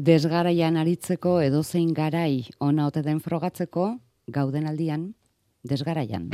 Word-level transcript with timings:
Desgaraian 0.00 0.78
aritzeko 0.80 1.32
edozein 1.44 1.90
garai 1.92 2.46
ona 2.64 2.86
ote 2.88 3.02
den 3.04 3.20
frogatzeko, 3.20 3.86
gauden 4.32 4.70
aldian, 4.70 5.10
desgaraian. 5.60 6.30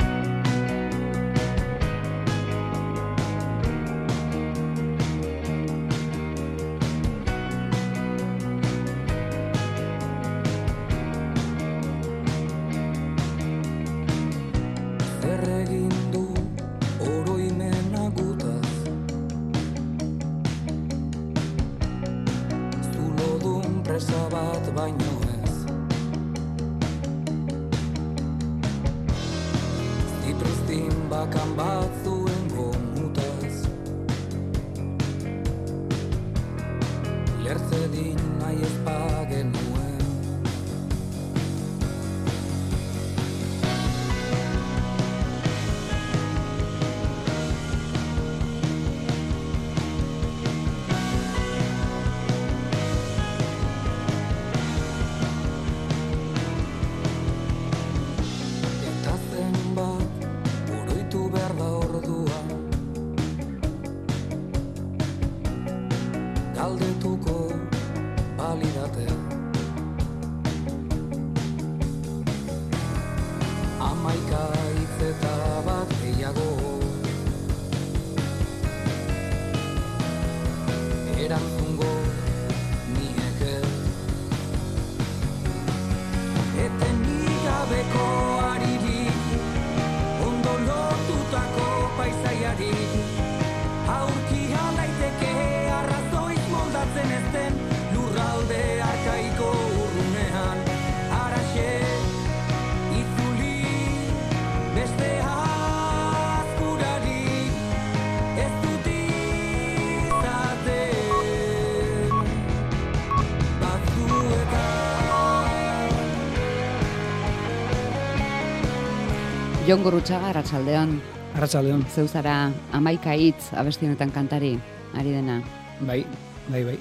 Jon 119.67 119.83
Gurrutxaga, 119.83 120.29
Arratsaldeon, 120.29 120.93
Arratsaldeon. 121.35 121.81
zeu 121.91 122.07
zara 122.07 122.53
amaika 122.71 123.11
hitz 123.19 123.51
abesti 123.51 123.85
honetan 123.85 124.13
kantari, 124.15 124.53
ari 124.95 125.11
dena. 125.11 125.41
Bai, 125.81 126.05
bai, 126.47 126.63
bai. 126.63 126.77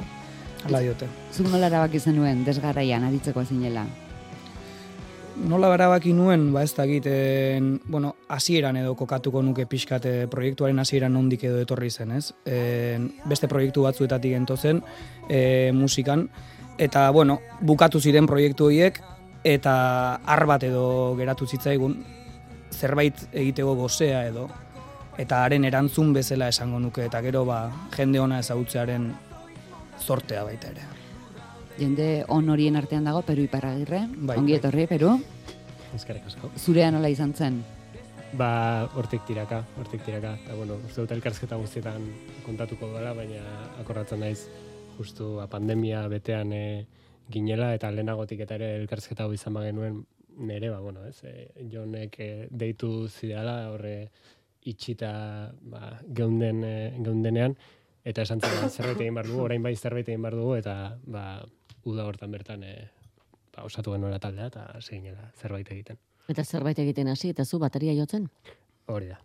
Hala 0.65 0.79
diote. 0.85 1.09
Zuk 1.35 1.49
nola 1.51 1.67
erabaki 1.67 1.99
zenuen 1.99 2.45
desgaraian 2.47 3.03
aritzeko 3.03 3.43
ezinela? 3.43 3.83
Nola 5.51 5.73
erabaki 5.75 6.13
nuen, 6.15 6.53
ba 6.53 6.63
ez 6.63 6.77
dakiten, 6.77 7.81
bueno, 7.89 8.15
hasieran 8.29 8.79
edo 8.79 8.95
kokatuko 8.95 9.43
nuke 9.43 9.67
pixkate 9.67 10.29
proiektuaren 10.31 10.79
hasieran 10.79 11.13
nondik 11.13 11.43
edo 11.43 11.59
etorri 11.59 11.91
zen, 11.91 12.13
ez? 12.13 12.31
E, 12.47 13.01
beste 13.27 13.49
proiektu 13.51 13.83
batzuetatik 13.83 14.37
ento 14.39 14.57
zen, 14.57 14.85
e, 15.29 15.73
musikan, 15.75 16.29
eta, 16.79 17.11
bueno, 17.11 17.41
bukatu 17.61 17.99
ziren 18.01 18.31
proiektu 18.31 18.71
horiek, 18.71 19.03
eta 19.43 19.75
har 20.23 20.47
bat 20.47 20.63
edo 20.63 21.17
geratu 21.19 21.51
zitzaigun, 21.51 21.99
zerbait 22.73 23.29
egiteko 23.33 23.75
gozea 23.79 24.27
edo, 24.29 24.49
eta 25.19 25.43
haren 25.45 25.65
erantzun 25.65 26.13
bezala 26.13 26.49
esango 26.53 26.79
nuke, 26.81 27.07
eta 27.07 27.21
gero, 27.25 27.45
ba, 27.49 27.71
jende 27.97 28.21
ona 28.21 28.39
ezagutzearen 28.43 29.13
zortea 30.05 30.43
baita 30.45 30.69
ere. 30.75 30.83
Jende 31.79 32.25
on 32.33 32.49
horien 32.49 32.77
artean 32.77 33.05
dago 33.05 33.23
Peru 33.23 33.43
Iparragirre, 33.45 34.07
Bai, 34.17 34.37
ongi 34.39 34.53
bai. 34.53 34.59
etorri 34.61 34.87
Peru, 34.87 35.17
Eskerrik 35.95 36.27
asko. 36.27 36.51
zurea 36.59 36.91
nola 36.91 37.09
izan 37.09 37.33
zen? 37.35 37.63
Ba, 38.37 38.89
hortik 38.97 39.23
tiraka, 39.25 39.63
hortik 39.79 40.03
tiraka. 40.05 40.35
Eta, 40.45 40.55
bueno, 40.55 40.75
uste 40.85 41.01
dut 41.01 41.13
elkarsketa 41.13 41.57
guztietan 41.57 42.03
kontatuko 42.45 42.89
dela, 42.93 43.15
baina 43.15 43.41
akordatzen 43.81 44.21
naiz 44.21 44.49
justu 44.99 45.39
a 45.41 45.47
pandemia 45.47 46.07
betean 46.09 46.53
e, 46.53 46.87
ginela, 47.33 47.73
eta 47.75 47.91
lehenagotik 47.91 48.41
eta 48.41 48.57
ere 48.59 48.75
elkarsketa 48.83 49.25
hau 49.25 49.33
izan 49.33 49.55
genuen 49.55 50.05
nere, 50.37 50.71
ba, 50.71 50.81
bueno, 50.81 51.05
ez, 51.07 51.19
e, 51.25 51.49
jonek 51.73 52.19
e, 52.21 52.31
deitu 52.51 53.09
zidala, 53.09 53.71
horre 53.73 54.11
itxita 54.67 55.11
ba, 55.71 55.97
geunden, 56.07 56.63
e, 56.65 56.77
geundenean, 56.99 57.57
eta 58.07 58.27
esan 58.27 58.43
zen, 58.43 58.69
zerbait 58.71 59.01
egin 59.01 59.17
behar 59.19 59.31
dugu, 59.31 59.45
orain 59.47 59.63
bai 59.63 59.75
zerbait 59.77 60.09
egin 60.09 60.23
behar 60.27 60.39
dugu, 60.39 60.57
eta 60.59 60.77
ba, 61.07 61.25
uda 61.87 62.07
hortan 62.07 62.35
bertan 62.35 62.65
e, 62.67 62.75
ba, 63.55 63.65
osatu 63.65 63.95
genuela 63.97 64.21
taldea, 64.23 64.51
eta 64.53 64.69
hasi 64.77 64.99
ginela 64.99 65.31
zerbait 65.41 65.71
egiten. 65.73 66.01
Eta 66.29 66.45
zerbait 66.45 66.79
egiten 66.83 67.09
hasi, 67.09 67.31
eta 67.35 67.45
zu 67.45 67.61
bateria 67.63 67.95
jotzen? 67.95 68.29
Hori 68.91 69.13
da. 69.13 69.21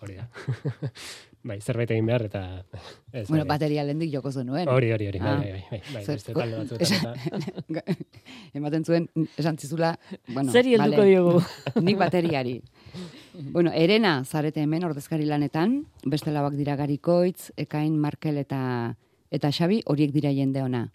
Hori 0.00 0.16
da. 0.18 0.28
bai, 1.44 1.56
zerbait 1.60 1.90
egin 1.90 2.06
behar 2.06 2.22
eta... 2.28 2.42
Ez, 3.12 3.28
Bueno, 3.28 3.44
bai. 3.44 3.56
bateria 3.56 3.84
lehendik 3.84 4.12
joko 4.12 4.30
zenuen. 4.32 4.68
Hori, 4.68 4.90
hori, 4.92 5.06
hori. 5.08 5.18
Bai, 5.18 5.28
Ah. 5.30 5.38
bai, 5.40 5.50
bai, 5.52 5.62
bai, 5.70 5.80
bai, 5.94 6.04
beste 6.06 6.34
talde 6.34 6.58
batzuetan 6.58 6.96
eta... 6.98 7.82
Ematen 8.60 8.84
zuen, 8.84 9.08
esan 9.38 9.58
zizula, 9.58 9.94
bueno, 10.28 10.52
Zeri 10.52 10.74
helduko 10.74 11.00
vale, 11.00 11.10
diogu. 11.10 11.42
nik 11.86 11.98
bateriari. 11.98 12.56
bueno, 13.52 13.70
erena 13.72 14.24
zarete 14.24 14.60
hemen 14.62 14.84
ordezkari 14.84 15.24
lanetan, 15.26 15.84
beste 16.04 16.30
lauak 16.34 16.54
dira 16.58 16.76
garikoitz, 16.76 17.50
ekain, 17.56 17.96
markel 17.98 18.38
eta 18.42 18.96
eta 19.30 19.52
xabi, 19.54 19.82
horiek 19.86 20.10
dira 20.12 20.32
jende 20.34 20.62
ona. 20.62 20.88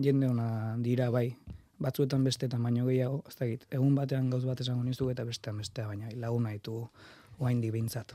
jende 0.00 0.28
ona 0.28 0.76
dira 0.78 1.10
bai. 1.10 1.34
Batzuetan 1.78 2.22
bestetan 2.24 2.62
baino 2.62 2.86
gehiago, 2.86 3.24
ez 3.28 3.34
dakit, 3.36 3.64
egun 3.74 3.94
batean 3.98 4.30
gauz 4.30 4.44
bat 4.46 4.60
esango 4.62 4.84
nizu 4.84 5.10
eta 5.10 5.24
bestean 5.26 5.58
bestea, 5.58 5.88
baina 5.90 6.08
laguna 6.14 6.52
ditugu 6.54 6.86
oraindik 7.40 7.72
behintzat. 7.74 8.14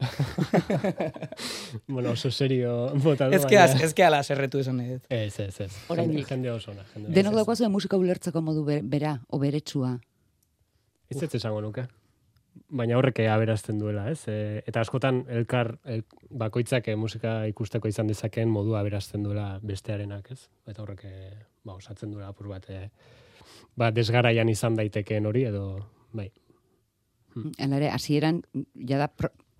bueno, 1.88 2.10
oso 2.10 2.30
serio 2.30 2.92
bota 2.96 3.28
du, 3.28 3.34
Ez 3.36 3.46
que, 3.46 3.58
az- 3.58 3.80
ez 3.82 3.94
que 3.94 4.04
ala 4.04 4.22
serretu 4.22 4.58
esan 4.58 4.78
dut. 4.78 5.04
Ez, 5.08 5.38
ez, 5.40 5.60
ez. 5.60 5.72
Jende, 5.88 6.24
jende 6.24 6.50
oso 6.52 6.72
ona. 6.72 6.84
Denok 6.96 7.34
daukazu 7.34 7.68
musika 7.70 7.96
ulertzeko 7.96 8.40
modu 8.42 8.64
be- 8.64 8.82
bera, 8.82 9.18
o 9.28 9.38
beretsua. 9.38 9.98
Ez 11.10 11.22
ez 11.22 11.34
esango 11.34 11.60
nuke. 11.60 11.86
Baina 12.68 12.96
horrek 12.98 13.18
aberazten 13.30 13.78
duela, 13.78 14.08
ez? 14.10 14.24
E, 14.28 14.62
eta 14.66 14.80
askotan 14.80 15.24
elkar 15.28 15.76
el, 15.84 16.02
bakoitzak 16.30 16.88
e, 16.88 16.96
musika 16.96 17.46
ikusteko 17.46 17.88
izan 17.88 18.06
dezakeen 18.10 18.48
modua 18.50 18.80
aberazten 18.80 19.22
duela 19.22 19.58
bestearenak, 19.62 20.30
ez? 20.30 20.48
Eta 20.66 20.82
horrek 20.82 21.04
e, 21.04 21.14
ba, 21.64 21.74
osatzen 21.74 22.10
duela 22.10 22.28
apur 22.28 22.48
bat, 22.48 22.66
e, 22.70 22.90
ba, 23.76 23.90
desgaraian 23.94 24.48
izan 24.48 24.74
daitekeen 24.78 25.26
hori, 25.26 25.44
edo, 25.50 25.86
bai. 26.12 26.30
Hala 27.58 27.76
ere, 27.78 27.90
hasieran 27.94 28.42
jada 28.74 29.08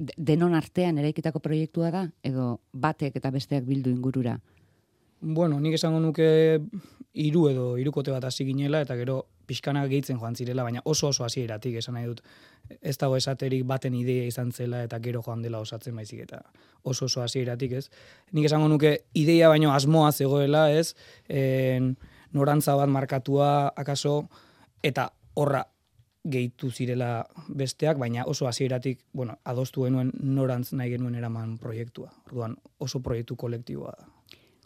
denon 0.00 0.54
artean 0.54 0.98
eraikitako 0.98 1.42
proiektua 1.44 1.90
da, 1.92 2.06
edo 2.24 2.60
batek 2.72 3.16
eta 3.20 3.30
besteak 3.30 3.66
bildu 3.68 3.92
ingurura. 3.92 4.38
Bueno, 5.20 5.58
nik 5.60 5.76
esango 5.76 6.00
nuke 6.00 6.60
hiru 7.12 7.48
edo 7.50 7.66
hirukote 7.76 8.12
bat 8.14 8.24
hasi 8.24 8.46
ginela 8.48 8.80
eta 8.80 8.96
gero 8.96 9.26
pixkana 9.50 9.82
gehitzen 9.90 10.16
joan 10.20 10.36
zirela, 10.38 10.62
baina 10.64 10.80
oso 10.84 11.10
oso 11.10 11.24
hasieratik 11.26 11.76
esan 11.82 11.98
nahi 11.98 12.06
dut. 12.08 12.22
Ez 12.80 12.96
dago 12.96 13.18
esaterik 13.18 13.66
baten 13.66 13.96
ideia 13.98 14.28
izan 14.30 14.52
zela 14.52 14.84
eta 14.86 15.00
gero 15.02 15.20
joan 15.26 15.42
dela 15.42 15.60
osatzen 15.60 15.96
baizik 15.96 16.22
eta 16.24 16.40
oso 16.82 17.04
oso 17.10 17.24
hasieratik 17.24 17.72
ez. 17.72 17.90
Nik 18.32 18.46
esango 18.46 18.68
nuke 18.68 18.94
ideia 19.12 19.50
baino 19.52 19.74
asmoa 19.74 20.12
zegoela 20.12 20.70
ez, 20.72 20.94
en, 21.28 21.96
norantza 22.32 22.76
bat 22.78 22.88
markatua 22.88 23.72
akaso 23.76 24.22
eta 24.82 25.10
horra 25.34 25.66
gehitu 26.28 26.70
zirela 26.70 27.26
besteak, 27.48 27.98
baina 27.98 28.24
oso 28.28 28.46
hasieratik, 28.46 29.00
bueno, 29.12 29.38
adostu 29.44 29.86
genuen 29.86 30.12
norantz 30.20 30.72
nahi 30.72 30.90
genuen 30.90 31.14
eraman 31.14 31.56
proiektua. 31.58 32.10
Orduan 32.26 32.56
oso 32.78 33.00
proiektu 33.00 33.36
kolektiboa 33.36 33.94
da. 33.98 34.08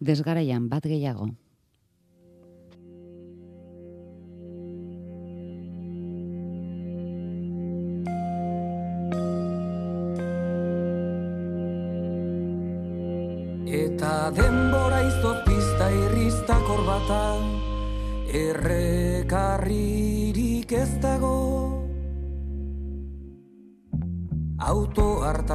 Desgaraian 0.01 0.69
bat 0.69 0.85
gehiago. 0.85 1.31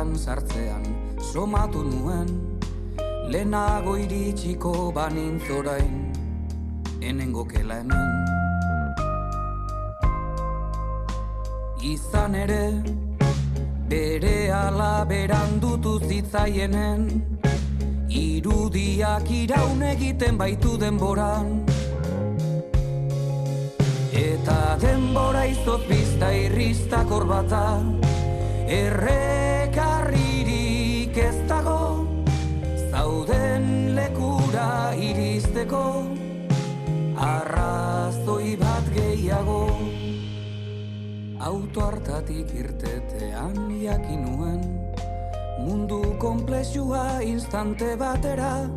Hartan 0.10 0.18
sartzean 0.18 0.84
somatu 1.22 1.84
nuen. 1.84 2.58
Lehenago 3.30 3.94
iritsiko 3.96 4.92
banintzorain 4.92 6.10
Enengo 7.02 7.46
kela 7.46 7.76
hemen. 7.78 8.10
Izan 11.84 12.36
ere 12.36 12.82
Bere 13.90 14.50
ala 14.52 15.06
berandutu 15.06 16.00
zitzaienen 16.00 17.06
Irudiak 18.10 19.30
iraun 19.30 19.84
egiten 19.84 20.38
baitu 20.38 20.78
denboran. 20.82 21.66
Eta 24.14 24.76
denbora 24.82 25.46
izot 25.46 25.86
bizta 25.88 26.34
irrista 26.34 27.06
korbata 27.06 27.78
Errekarririk 28.66 29.49
iristeko 35.10 35.84
Arrazoi 37.18 38.56
bat 38.60 38.86
gehiago. 38.94 39.66
Auto 41.40 41.82
hartatik 41.88 42.52
irtetean 42.54 43.56
jakin 43.82 44.26
nuen 44.28 44.62
Mundu 45.64 46.02
komplexua 46.22 47.22
instante 47.26 47.96
batera 48.00 48.68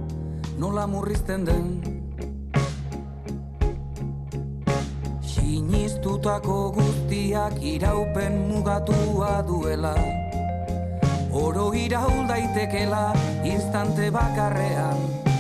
Nola 0.59 0.87
murrizten 0.87 1.47
den. 1.49 1.67
Sinistutako 5.33 6.59
guztiak 6.77 7.57
iraupen 7.65 8.37
mugatua 8.51 9.41
duela. 9.49 9.97
Oro 11.33 11.73
iraul 11.73 12.29
daitekela 12.29 13.11
instante 13.49 14.13
bakarrean 14.13 15.32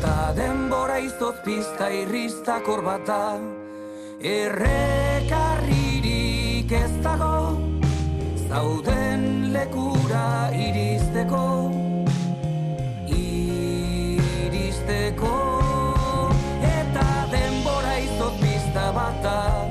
Eta 0.00 0.32
denbora 0.32 0.96
izoz 0.96 1.44
pista 1.44 1.92
irrista 1.92 2.64
korbata 2.64 3.36
Errekarririk 4.24 6.72
ez 6.72 6.88
dago 7.04 7.60
Zauden 8.48 9.52
lekura 9.52 10.48
iristeko 10.56 11.68
Iristeko. 13.12 15.36
Eta 16.64 17.28
denbora 17.36 18.00
izot 18.00 18.40
pista 18.40 18.96
bata 18.96 19.68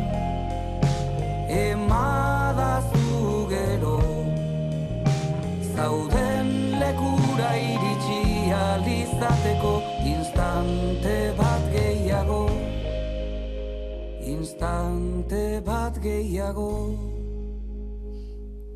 Emadazu 1.50 3.50
gero. 3.50 3.98
Zauden 5.74 6.78
lekura 6.78 7.58
iritsi 7.58 8.54
alizateko 8.54 9.89
Instante 10.06 11.34
bat 11.36 11.64
gehiago 11.74 12.48
Instante 14.24 15.60
bat 15.66 16.00
gehiago 16.00 16.70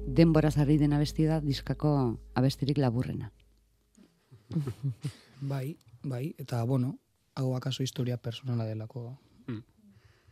Denbora 0.08 0.52
zarri 0.52 0.78
den 0.78 0.94
abesti 0.94 1.26
da 1.26 1.40
diskako 1.40 2.20
abestirik 2.36 2.78
laburrena. 2.78 3.32
Bai, 5.42 5.78
bai, 6.04 6.36
eta 6.38 6.64
bueno, 6.64 6.98
hau 7.36 7.56
akaso 7.56 7.84
historia 7.84 8.18
personala 8.18 8.66
delako. 8.66 9.18
Mm. 9.48 9.64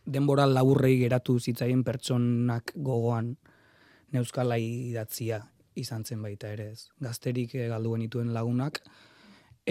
Denbora 0.05 0.45
laburrei 0.45 0.97
geratu 0.99 1.39
zitzaien 1.39 1.83
pertsonak 1.83 2.71
gogoan 2.75 3.33
neuskala 4.11 4.57
idatzia 4.59 5.41
izan 5.75 6.05
zen 6.05 6.21
baita 6.21 6.51
ere 6.51 6.71
ez. 6.71 6.89
Gazterik 6.99 7.55
eh, 7.55 7.67
galdu 7.71 7.95
genituen 7.95 8.33
lagunak, 8.35 8.81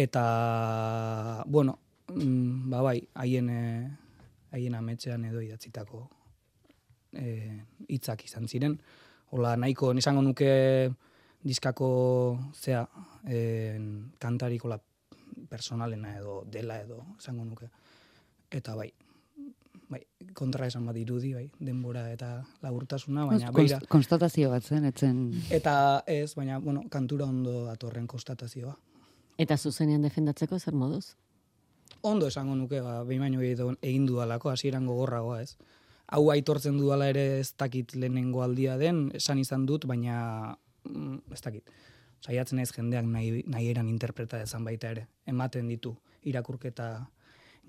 eta, 0.01 1.45
bueno, 1.47 1.79
mm, 2.15 2.71
ba 2.71 2.81
bai, 2.83 3.03
haien, 3.15 3.51
eh, 3.51 3.91
haien 4.53 4.75
ametxean 4.75 5.25
edo 5.29 5.43
idatzitako 5.45 6.09
eh, 7.13 7.61
hitzak 7.89 8.25
izan 8.25 8.49
ziren. 8.49 8.79
Hola, 9.31 9.57
nahiko, 9.61 9.93
nisango 9.95 10.23
nuke 10.23 10.91
diskako, 11.45 11.91
zea, 12.55 12.87
eh, 13.29 13.77
kantarik 14.19 14.65
hola 14.65 14.81
personalena 15.51 16.17
edo 16.17 16.41
dela 16.51 16.81
edo 16.81 17.05
esango 17.19 17.45
nuke. 17.45 17.69
Eta 18.51 18.75
bai, 18.75 18.91
bai, 19.91 20.01
kontra 20.35 20.67
esan 20.67 20.87
bat 20.87 20.97
irudi, 20.97 21.35
bai, 21.35 21.49
denbora 21.61 22.09
eta 22.13 22.39
laburtasuna, 22.63 23.27
baina 23.27 23.51
beira. 23.53 23.79
Konst- 23.79 23.89
konstatazio 23.89 24.51
bat 24.51 24.65
zen, 24.65 24.85
etzen... 24.89 25.27
Eta 25.51 26.05
ez, 26.07 26.35
baina, 26.35 26.59
bueno, 26.59 26.87
kantura 26.91 27.27
ondo 27.27 27.65
datorren 27.67 28.07
konstatazioa. 28.11 28.77
Eta 29.41 29.57
zuzenean 29.57 30.03
defendatzeko 30.05 30.59
zer 30.59 30.77
moduz? 30.77 31.15
Ondo 32.05 32.29
esango 32.29 32.55
nuke, 32.57 32.81
ba, 32.85 33.01
behin 33.09 33.23
baino 33.25 33.41
egin 33.43 34.07
dudalako, 34.09 34.51
hasieran 34.53 34.89
gogorragoa, 34.89 35.41
ez. 35.43 35.57
Hau 36.11 36.25
aitortzen 36.33 36.77
dudala 36.81 37.07
ere 37.09 37.39
ez 37.39 37.53
dakit 37.59 37.95
lehenengo 37.95 38.43
aldia 38.45 38.77
den, 38.81 39.07
esan 39.17 39.39
izan 39.39 39.65
dut, 39.67 39.87
baina 39.89 40.57
mm, 40.85 41.33
ez 41.33 41.41
dakit. 41.45 41.71
Saiatzen 42.21 42.61
ez 42.61 42.69
jendeak 42.75 43.07
nahi, 43.09 43.45
nahi 43.49 43.71
eran 43.71 43.89
interpreta 43.89 44.41
dezan 44.43 44.67
baita 44.67 44.91
ere. 44.93 45.07
Ematen 45.31 45.71
ditu, 45.73 45.95
irakurketa 46.29 46.91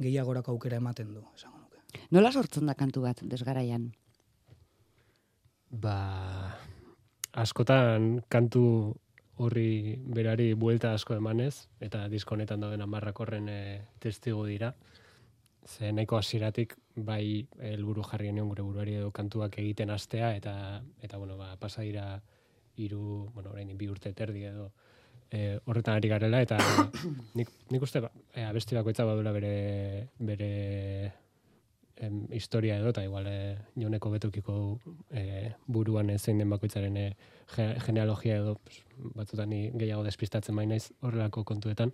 gehiagorako 0.02 0.56
aukera 0.56 0.80
ematen 0.82 1.14
du, 1.14 1.24
esango 1.38 1.62
nuke. 1.62 1.80
Nola 2.12 2.32
sortzen 2.32 2.68
da 2.68 2.76
kantu 2.76 3.06
bat 3.06 3.22
desgaraian? 3.24 3.92
Ba, 5.72 5.96
askotan 7.32 8.26
kantu 8.28 8.98
horri 9.42 9.98
berari 10.16 10.54
buelta 10.54 10.94
asko 10.94 11.16
emanez, 11.18 11.68
eta 11.82 12.06
disko 12.12 12.36
honetan 12.36 12.62
dauden 12.62 12.84
amarrak 12.86 13.20
horren 13.24 13.50
e, 13.50 13.62
testigu 14.00 14.46
dira. 14.46 14.74
Ze 15.65 15.92
nahiko 15.94 16.18
hasieratik 16.18 16.75
bai 16.96 17.48
helburu 17.72 18.04
jarri 18.04 18.30
genion 18.30 18.50
gure 18.50 18.63
buruari 18.65 18.96
edo 19.00 19.12
kantuak 19.12 19.58
egiten 19.62 19.89
hastea 19.94 20.36
eta 20.36 20.54
eta 21.01 21.18
bueno, 21.18 21.38
ba 21.38 21.56
pasa 21.58 21.82
dira 21.86 22.22
hiru, 22.77 23.30
bueno, 23.34 23.51
orain 23.51 23.77
bi 23.77 23.89
urte 23.89 24.13
terdi 24.13 24.46
edo 24.50 24.72
e, 25.32 25.60
horretan 25.65 25.98
ari 25.98 26.10
garela 26.12 26.42
eta 26.42 26.58
nik, 27.38 27.50
nik 27.72 27.82
uste 27.82 28.01
ba, 28.04 28.12
e, 28.34 28.44
abesti 28.44 28.77
bakoitza 28.77 29.06
badula 29.08 29.32
bere 29.36 30.08
bere 30.20 30.51
em, 32.01 32.25
historia 32.34 32.77
edo, 32.77 32.89
eta 32.92 33.04
igual 33.06 33.27
e, 33.27 33.58
joneko 33.80 34.12
betukiko 34.12 34.56
e, 35.10 35.54
buruan 35.68 36.12
zein 36.18 36.42
den 36.42 36.50
bakoitzaren 36.50 36.98
e, 36.98 37.08
genealogia 37.55 38.38
edo, 38.38 38.55
pues, 38.63 38.81
batzutan 39.17 39.50
ni 39.50 39.70
gehiago 39.75 40.03
despistatzen 40.03 40.55
baina 40.55 40.75
naiz 40.75 40.91
horrelako 41.01 41.43
kontuetan. 41.43 41.93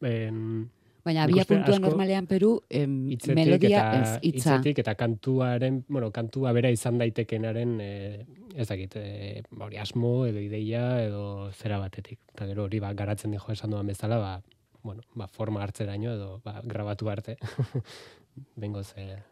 En, 0.00 0.70
Baina 1.08 1.24
abia 1.24 1.44
puntua 1.48 1.78
normalean 1.80 2.26
Peru, 2.28 2.50
em, 2.68 3.06
hitzetik 3.08 3.36
melodia 3.38 3.78
eta 3.78 4.00
ez 4.00 4.10
hitza. 4.18 4.56
hitzetik 4.58 4.80
eta 4.82 4.94
kantuaren, 4.98 5.80
bueno, 5.88 6.10
kantua 6.12 6.52
bera 6.52 6.68
izan 6.74 6.98
daitekenaren 7.00 7.78
e, 7.80 7.92
ez 8.54 8.66
dakit, 8.68 8.96
e, 9.00 9.42
hori 9.56 9.78
asmo 9.80 10.26
edo 10.26 10.42
ideia 10.42 10.82
edo 11.04 11.22
zera 11.52 11.78
batetik. 11.80 12.18
Eta 12.34 12.50
gero 12.50 12.66
hori 12.66 12.82
ba, 12.84 12.92
garatzen 12.98 13.32
dijo 13.32 13.54
esan 13.54 13.72
duan 13.72 13.88
bezala, 13.88 14.18
ba, 14.20 14.34
bueno, 14.82 15.06
ba, 15.14 15.28
forma 15.28 15.62
hartzeraino 15.64 16.12
edo 16.12 16.30
ba, 16.44 16.60
grabatu 16.64 17.08
arte. 17.08 17.38
Bengo 18.60 18.84
ze... 18.84 19.22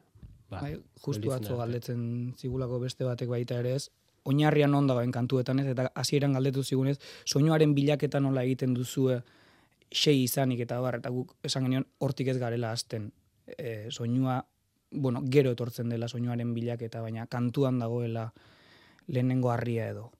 Ba, 0.48 0.60
Bai, 0.62 0.76
justu 1.02 1.32
atzo 1.34 1.56
galdetzen 1.58 2.32
zigulako 2.38 2.78
beste 2.78 3.04
batek 3.04 3.28
baita 3.28 3.58
ere 3.58 3.74
ez, 3.74 3.90
oinarrian 4.26 4.72
non 4.74 4.88
dagoen 4.88 5.12
kantuetan 5.14 5.62
ez, 5.62 5.68
eta 5.72 5.90
hasieran 5.94 6.34
galdetu 6.36 6.64
zigunez, 6.64 6.98
soinuaren 7.24 7.74
bilaketa 7.74 8.20
nola 8.20 8.42
egiten 8.46 8.74
duzue 8.74 9.20
sei 9.92 10.24
izanik 10.24 10.64
eta 10.66 10.80
bar, 10.82 10.98
eta 11.00 11.12
guk 11.14 11.36
esan 11.46 11.68
genion 11.68 11.86
hortik 12.02 12.32
ez 12.32 12.36
garela 12.42 12.72
hasten. 12.74 13.12
E, 13.46 13.86
soinua, 13.94 14.40
bueno, 14.90 15.22
gero 15.30 15.52
etortzen 15.54 15.88
dela 15.92 16.08
soinuaren 16.08 16.52
bilaketa, 16.54 17.00
baina 17.00 17.26
kantuan 17.30 17.78
dagoela 17.78 18.32
lehenengo 19.06 19.52
harria 19.52 19.88
edo. 19.94 20.10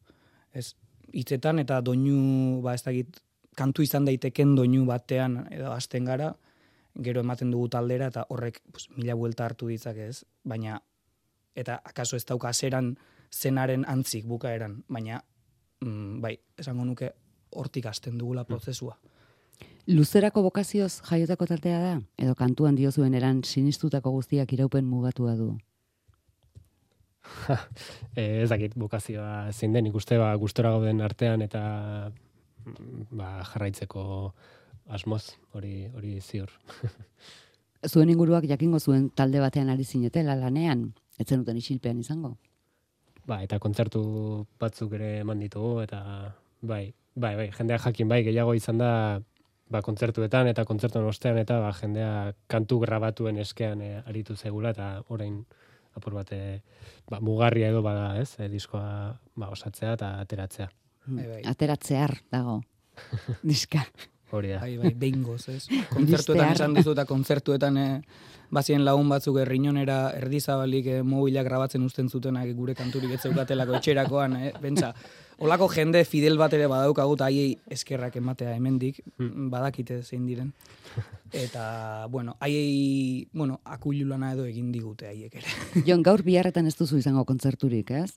Ez, 0.54 0.76
hitzetan 1.12 1.58
eta 1.58 1.80
doinu, 1.82 2.60
ba 2.62 2.76
ez 2.78 2.84
dakit, 2.86 3.18
kantu 3.56 3.82
izan 3.82 4.06
daiteken 4.06 4.54
doinu 4.54 4.84
batean 4.86 5.46
edo 5.50 5.72
hasten 5.72 6.06
gara, 6.06 6.34
gero 7.02 7.20
ematen 7.25 7.50
dugu 7.52 7.68
taldera 7.72 8.08
eta 8.12 8.25
horrek 8.32 8.62
pues, 8.72 8.88
mila 8.96 9.16
buelta 9.18 9.44
hartu 9.44 9.68
ditzake 9.68 10.08
ez, 10.08 10.25
baina 10.44 10.80
eta 11.56 11.80
akaso 11.84 12.16
ez 12.16 12.25
dauka 12.28 12.52
zeran 12.52 12.94
zenaren 13.33 13.85
antzik 13.88 14.26
bukaeran, 14.26 14.83
baina 14.88 15.21
mm, 15.80 16.21
bai, 16.21 16.37
esango 16.59 16.85
nuke 16.85 17.12
hortik 17.56 17.87
hasten 17.87 18.18
dugula 18.18 18.45
prozesua. 18.45 18.97
Luzerako 19.87 20.42
bokazioz 20.42 21.00
jaiotako 21.06 21.47
tartea 21.47 21.78
da? 21.78 21.95
Edo 22.18 22.35
kantuan 22.35 22.75
diozuen 22.75 23.14
eran 23.14 23.45
sinistutako 23.45 24.11
guztiak 24.16 24.52
iraupen 24.52 24.85
mugatua 24.85 25.37
du? 25.38 25.54
E, 28.16 28.42
ez 28.42 28.49
dakit 28.49 28.75
bokazioa 28.78 29.52
zein 29.52 29.75
den, 29.75 29.87
ikuste 29.90 30.16
ba, 30.18 30.30
gustora 30.40 30.71
gauden 30.73 31.02
artean 31.04 31.42
eta 31.45 31.62
mm, 32.64 33.09
ba, 33.18 33.42
jarraitzeko 33.52 34.04
asmoz, 34.97 35.37
hori 35.52 35.87
hori 35.95 36.21
ziur. 36.21 36.50
Zuen 37.92 38.11
inguruak 38.11 38.47
jakingo 38.49 38.80
zuen 38.80 39.11
talde 39.11 39.42
batean 39.42 39.68
ari 39.71 39.85
zinetela 39.85 40.35
lanean, 40.38 40.88
ez 41.18 41.28
zenuten 41.28 41.59
isilpean 41.61 42.00
izango. 42.02 42.37
Ba, 43.26 43.40
eta 43.42 43.59
kontzertu 43.59 44.02
batzuk 44.61 44.92
ere 44.99 45.18
eman 45.21 45.40
ditugu, 45.42 45.80
eta 45.83 46.00
bai, 46.62 46.95
bai, 47.14 47.35
bai, 47.38 47.49
jendeak 47.56 47.83
jakin 47.88 48.09
bai, 48.09 48.21
gehiago 48.26 48.54
izan 48.54 48.78
da, 48.78 48.90
ba, 49.73 49.83
kontzertuetan 49.83 50.50
eta 50.52 50.64
kontzertuen 50.68 51.06
ostean, 51.11 51.38
eta 51.42 51.59
ba, 51.62 51.73
jendea 51.75 52.11
kantu 52.52 52.78
grabatuen 52.85 53.40
eskean 53.42 53.83
e, 53.83 53.92
aritu 54.06 54.37
zegula, 54.37 54.71
eta 54.76 54.90
orain 55.14 55.40
apur 55.97 56.14
bate, 56.14 56.40
ba, 57.11 57.21
mugarria 57.25 57.71
edo 57.73 57.83
bada, 57.83 58.12
ez, 58.21 58.37
e, 58.38 58.50
diskoa 58.52 58.88
ba, 59.35 59.50
osatzea 59.50 59.97
eta 59.99 60.12
ateratzea. 60.23 60.68
Bai, 61.06 61.26
bai. 61.26 61.40
Ateratzear 61.50 62.18
dago. 62.33 62.61
Diska. 63.50 63.83
Hori 64.35 64.49
da. 64.50 64.59
Bai, 64.61 64.76
bai, 64.76 64.90
behingoz, 64.99 65.45
ez? 65.52 65.66
Kontzertuetan 65.95 66.52
esan 66.56 66.75
dizu 66.75 66.92
eta 66.97 67.04
kontzertuetan 67.06 67.76
eh, 67.78 68.00
bazien 68.50 68.83
lagun 68.85 69.09
batzuk 69.09 69.38
errinonera 69.38 70.11
erdizabalik 70.18 70.87
eh, 70.87 71.02
mobila 71.06 71.45
grabatzen 71.47 71.85
usten 71.87 72.09
zutenak 72.11 72.50
gure 72.59 72.75
kanturik 72.75 73.12
ez 73.14 73.21
zeukatelako 73.23 73.76
etxerakoan, 73.78 74.35
eh? 74.49 74.50
Pentsa, 74.61 74.90
olako 75.38 75.68
jende 75.71 76.02
fidel 76.09 76.38
bat 76.40 76.52
ere 76.59 76.66
badaukagu 76.66 77.14
eta 77.14 77.28
haiei 77.30 77.56
eskerrak 77.71 78.16
ematea 78.18 78.54
hemendik, 78.56 78.99
badakite 79.52 80.00
zein 80.02 80.26
diren. 80.26 80.50
Eta, 81.33 82.06
bueno, 82.11 82.37
haiei, 82.40 83.28
bueno, 83.33 83.61
akuilulana 83.64 84.33
edo 84.35 84.47
egin 84.49 84.71
digute 84.73 85.06
haiek 85.11 85.35
ere. 85.42 85.56
Jon, 85.87 86.02
gaur 86.06 86.23
biharretan 86.26 86.66
ez 86.66 86.75
duzu 86.78 86.99
izango 86.99 87.25
kontzerturik, 87.28 87.90
ez? 88.02 88.11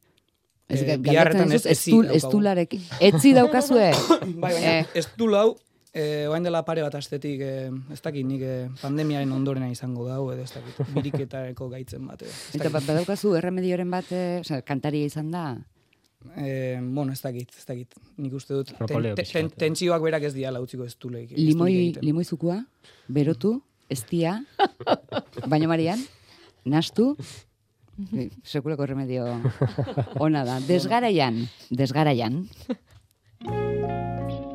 Ez, 0.69 0.83
Eh, 0.85 0.97
biharretan 1.01 1.49
dizut, 1.49 1.65
ez- 1.65 1.77
etzi 1.77 1.89
estul- 1.91 2.05
daukagu. 2.05 2.17
estularekin. 2.25 2.81
Etzi 3.01 3.31
daukazue. 3.33 3.87
bai, 4.41 4.53
baina, 4.53 4.73
Eh. 4.79 4.85
ez 5.01 5.07
lau, 5.93 6.01
eh, 6.01 6.27
oain 6.29 6.43
dela 6.43 6.63
pare 6.65 6.81
bat 6.85 6.95
astetik, 6.95 7.41
eh, 7.41 7.69
ez 7.91 8.01
dakit 8.01 8.25
nik 8.25 8.41
eh, 8.41 8.69
pandemiaren 8.81 9.31
ondorena 9.31 9.69
izango 9.71 10.07
dau, 10.07 10.31
edo 10.31 10.43
ez 10.43 10.51
dakit, 10.53 10.77
biriketareko 10.95 11.69
gaitzen 11.69 12.05
bat. 12.07 12.21
ez 12.21 12.33
Eta 12.55 12.63
dakit. 12.69 12.71
ba- 12.73 12.85
badaukazu 12.93 13.35
erremedioren 13.35 13.89
bat, 13.91 14.05
eh, 14.11 14.39
osea, 14.41 14.61
kantaria 14.61 15.05
izan 15.05 15.31
da. 15.31 15.57
Eh, 16.35 16.77
bueno, 16.83 17.13
ez 17.13 17.21
dakit, 17.21 17.49
ez 17.57 17.65
dakit. 17.65 17.93
Nik 18.17 18.33
uste 18.33 18.53
dut, 18.53 18.67
ten, 18.75 18.87
ten, 18.87 19.15
ten, 19.15 19.47
bat, 19.47 19.57
tentsioak 19.57 20.01
berak 20.03 20.23
ez 20.23 20.33
diala 20.35 20.59
utziko 20.61 20.83
ez 20.85 20.95
duleik. 20.99 21.31
Limoi, 21.37 21.95
limoi 22.01 22.25
zukua, 22.25 22.59
berotu, 23.07 23.61
estia, 23.89 24.43
baino 25.47 25.67
marian, 25.67 25.99
nastu, 26.65 27.15
Eh, 28.15 28.29
sekulako 28.47 28.85
remedio 28.87 29.25
ona 30.23 30.45
da. 30.47 30.61
Desgaraian, 30.63 31.41
desgaraian. 31.69 32.47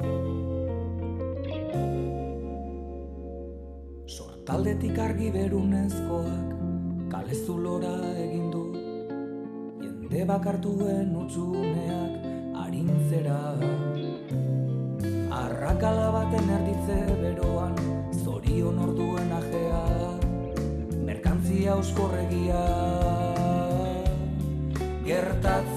Sortaldetik 4.45 4.99
argi 5.01 5.31
berunezkoak 5.33 6.49
kale 7.09 7.33
zulora 7.47 7.93
egin 8.21 8.51
du. 8.53 8.65
Jende 9.81 10.25
bakartuen 10.29 11.15
utzuneak 11.17 12.27
arintzera. 12.61 13.39
Arrakala 15.39 16.11
baten 16.19 16.53
erditze 16.59 16.99
beroan 17.23 17.81
zorion 18.21 18.85
orduen 18.85 19.33
ajea. 19.39 19.81
Merkantzia 21.09 21.79
euskorregia 21.79 22.61
gertatzen 25.09 25.74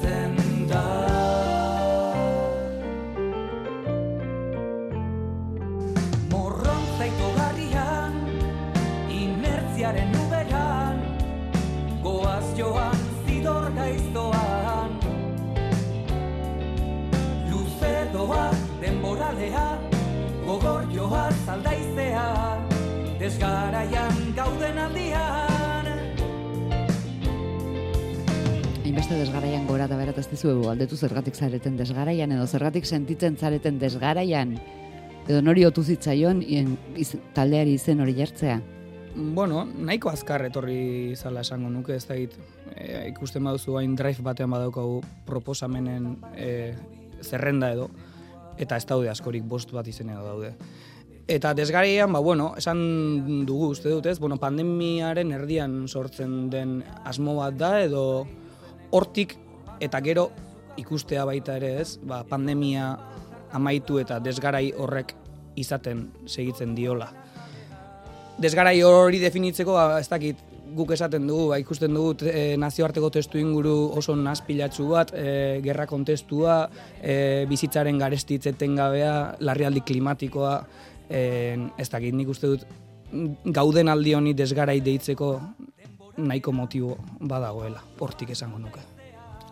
gogor 21.08 21.32
joa 21.32 21.46
zaldaizea, 21.46 22.24
desgaraian 23.20 24.18
gauden 24.36 24.78
aldian. 24.78 25.86
Hainbeste 28.84 29.20
desgaraian 29.20 29.68
gora 29.68 29.86
eta 29.88 29.98
berat 30.00 30.18
ez 30.20 30.26
dizuegu 30.28 30.68
aldetu 30.68 30.98
zergatik 30.98 31.36
zareten 31.36 31.78
desgaraian 31.80 32.32
edo 32.36 32.48
zergatik 32.48 32.86
sentitzen 32.86 33.38
zareten 33.38 33.80
desgaraian 33.80 34.58
edo 35.28 35.42
nori 35.42 35.64
otu 35.68 35.84
zitzaion 35.84 36.42
iz, 36.44 37.16
taldeari 37.36 37.78
izen 37.80 38.02
hori 38.04 38.16
jartzea. 38.18 38.60
Bueno, 39.16 39.64
nahiko 39.66 40.12
azkar 40.12 40.44
etorri 40.46 41.16
zala 41.16 41.42
esango 41.42 41.70
nuke, 41.70 41.96
ez 41.96 42.06
dakit, 42.06 42.36
e, 42.76 43.08
ikusten 43.10 43.44
baduzu 43.48 43.80
hain 43.80 43.96
drive 43.96 44.24
batean 44.24 44.52
badaukagu 44.52 45.00
proposamenen 45.26 46.18
e, 46.36 46.76
zerrenda 47.24 47.72
edo, 47.74 47.90
eta 48.58 48.78
ez 48.78 48.86
daude 48.86 49.10
askorik 49.10 49.44
bost 49.44 49.72
bat 49.74 49.88
izen 49.88 50.12
edo 50.14 50.24
daude. 50.26 50.54
Eta 51.28 51.54
desgaraian, 51.54 52.12
ba, 52.14 52.20
bueno, 52.24 52.54
esan 52.58 53.46
dugu 53.46 53.74
uste 53.74 53.90
dut, 53.92 54.06
ez? 54.08 54.18
Bueno, 54.20 54.38
pandemiaren 54.40 55.34
erdian 55.36 55.88
sortzen 55.88 56.50
den 56.50 56.80
asmo 57.04 57.36
bat 57.36 57.58
da, 57.60 57.74
edo 57.84 58.26
hortik 58.96 59.36
eta 59.84 60.00
gero 60.02 60.30
ikustea 60.80 61.26
baita 61.28 61.58
ere, 61.60 61.82
ez? 61.82 61.98
Ba, 62.00 62.24
pandemia 62.24 62.94
amaitu 63.52 64.00
eta 64.00 64.22
desgarai 64.24 64.72
horrek 64.72 65.16
izaten 65.60 66.08
segitzen 66.28 66.76
diola 66.78 67.12
desgarai 68.38 68.82
hori 68.86 69.20
definitzeko, 69.22 69.74
ba, 69.74 70.00
ez 70.00 70.08
dakit, 70.10 70.44
guk 70.78 70.92
esaten 70.94 71.26
dugu, 71.28 71.48
ba, 71.52 71.60
ikusten 71.62 71.94
dugu 71.96 72.28
e, 72.28 72.56
nazioarteko 72.60 73.10
testu 73.14 73.40
inguru 73.42 73.76
oso 73.98 74.16
nazpilatzu 74.20 74.88
bat, 74.92 75.14
e, 75.16 75.60
gerra 75.66 75.88
kontestua, 75.90 76.60
e, 77.02 77.46
bizitzaren 77.50 77.98
garestitzeten 77.98 78.76
gabea, 78.78 79.16
larrialdi 79.40 79.82
klimatikoa, 79.88 80.54
e, 81.10 81.70
ez 81.78 81.90
dakit, 81.90 82.16
nik 82.16 82.30
uste 82.30 82.48
dut 82.48 82.66
gauden 83.56 83.88
aldi 83.88 84.14
honi 84.18 84.34
desgarai 84.36 84.80
deitzeko 84.84 85.32
nahiko 86.18 86.52
motibo 86.52 86.98
badagoela, 87.20 87.82
hortik 88.00 88.34
esango 88.34 88.60
nuke. 88.60 88.82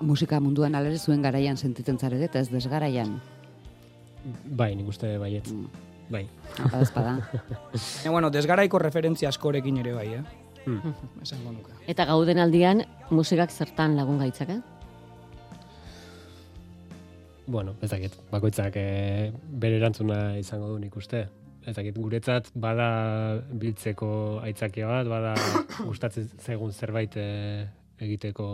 Musika 0.01 0.41
munduan 0.43 0.75
alere 0.75 0.97
zuen 0.99 1.21
garaian 1.23 1.57
sentitzen 1.57 1.97
zarete 1.99 2.27
eta 2.27 2.41
ez 2.41 2.49
desgaraian. 2.51 3.19
Bai, 4.45 4.73
nik 4.75 4.89
uste 4.89 5.17
baietz. 5.21 5.53
Bai. 6.09 6.25
Badazpada. 6.57 7.19
E, 8.03 8.09
bueno, 8.15 8.29
desgaraiko 8.29 8.79
referentzia 8.81 9.29
askorekin 9.29 9.77
ere 9.81 9.93
bai, 9.93 10.07
eh? 10.19 10.23
Hmm. 10.65 10.93
Esango 11.23 11.53
nuke. 11.53 11.77
Eta 11.87 12.05
gauden 12.09 12.41
aldian, 12.41 12.83
musikak 13.13 13.53
zertan 13.53 13.95
lagun 13.95 14.19
gaitzake? 14.19 14.59
Bueno, 17.45 17.75
ez 17.85 17.91
dakit, 17.91 18.13
bakoitzak 18.31 18.77
e, 18.81 19.31
bere 19.61 19.77
erantzuna 19.77 20.37
izango 20.41 20.71
du 20.73 20.79
nik 20.81 20.95
uste. 20.97 21.27
Ez 21.65 21.73
dakit, 21.73 21.97
guretzat 21.97 22.51
bada 22.61 22.89
biltzeko 23.49 24.09
aitzakia 24.45 24.89
bat, 24.89 25.07
bada 25.09 25.33
gustatzen 25.89 26.27
zaigun 26.37 26.73
zerbait 26.73 27.17
e, 27.17 27.25
egiteko 28.05 28.47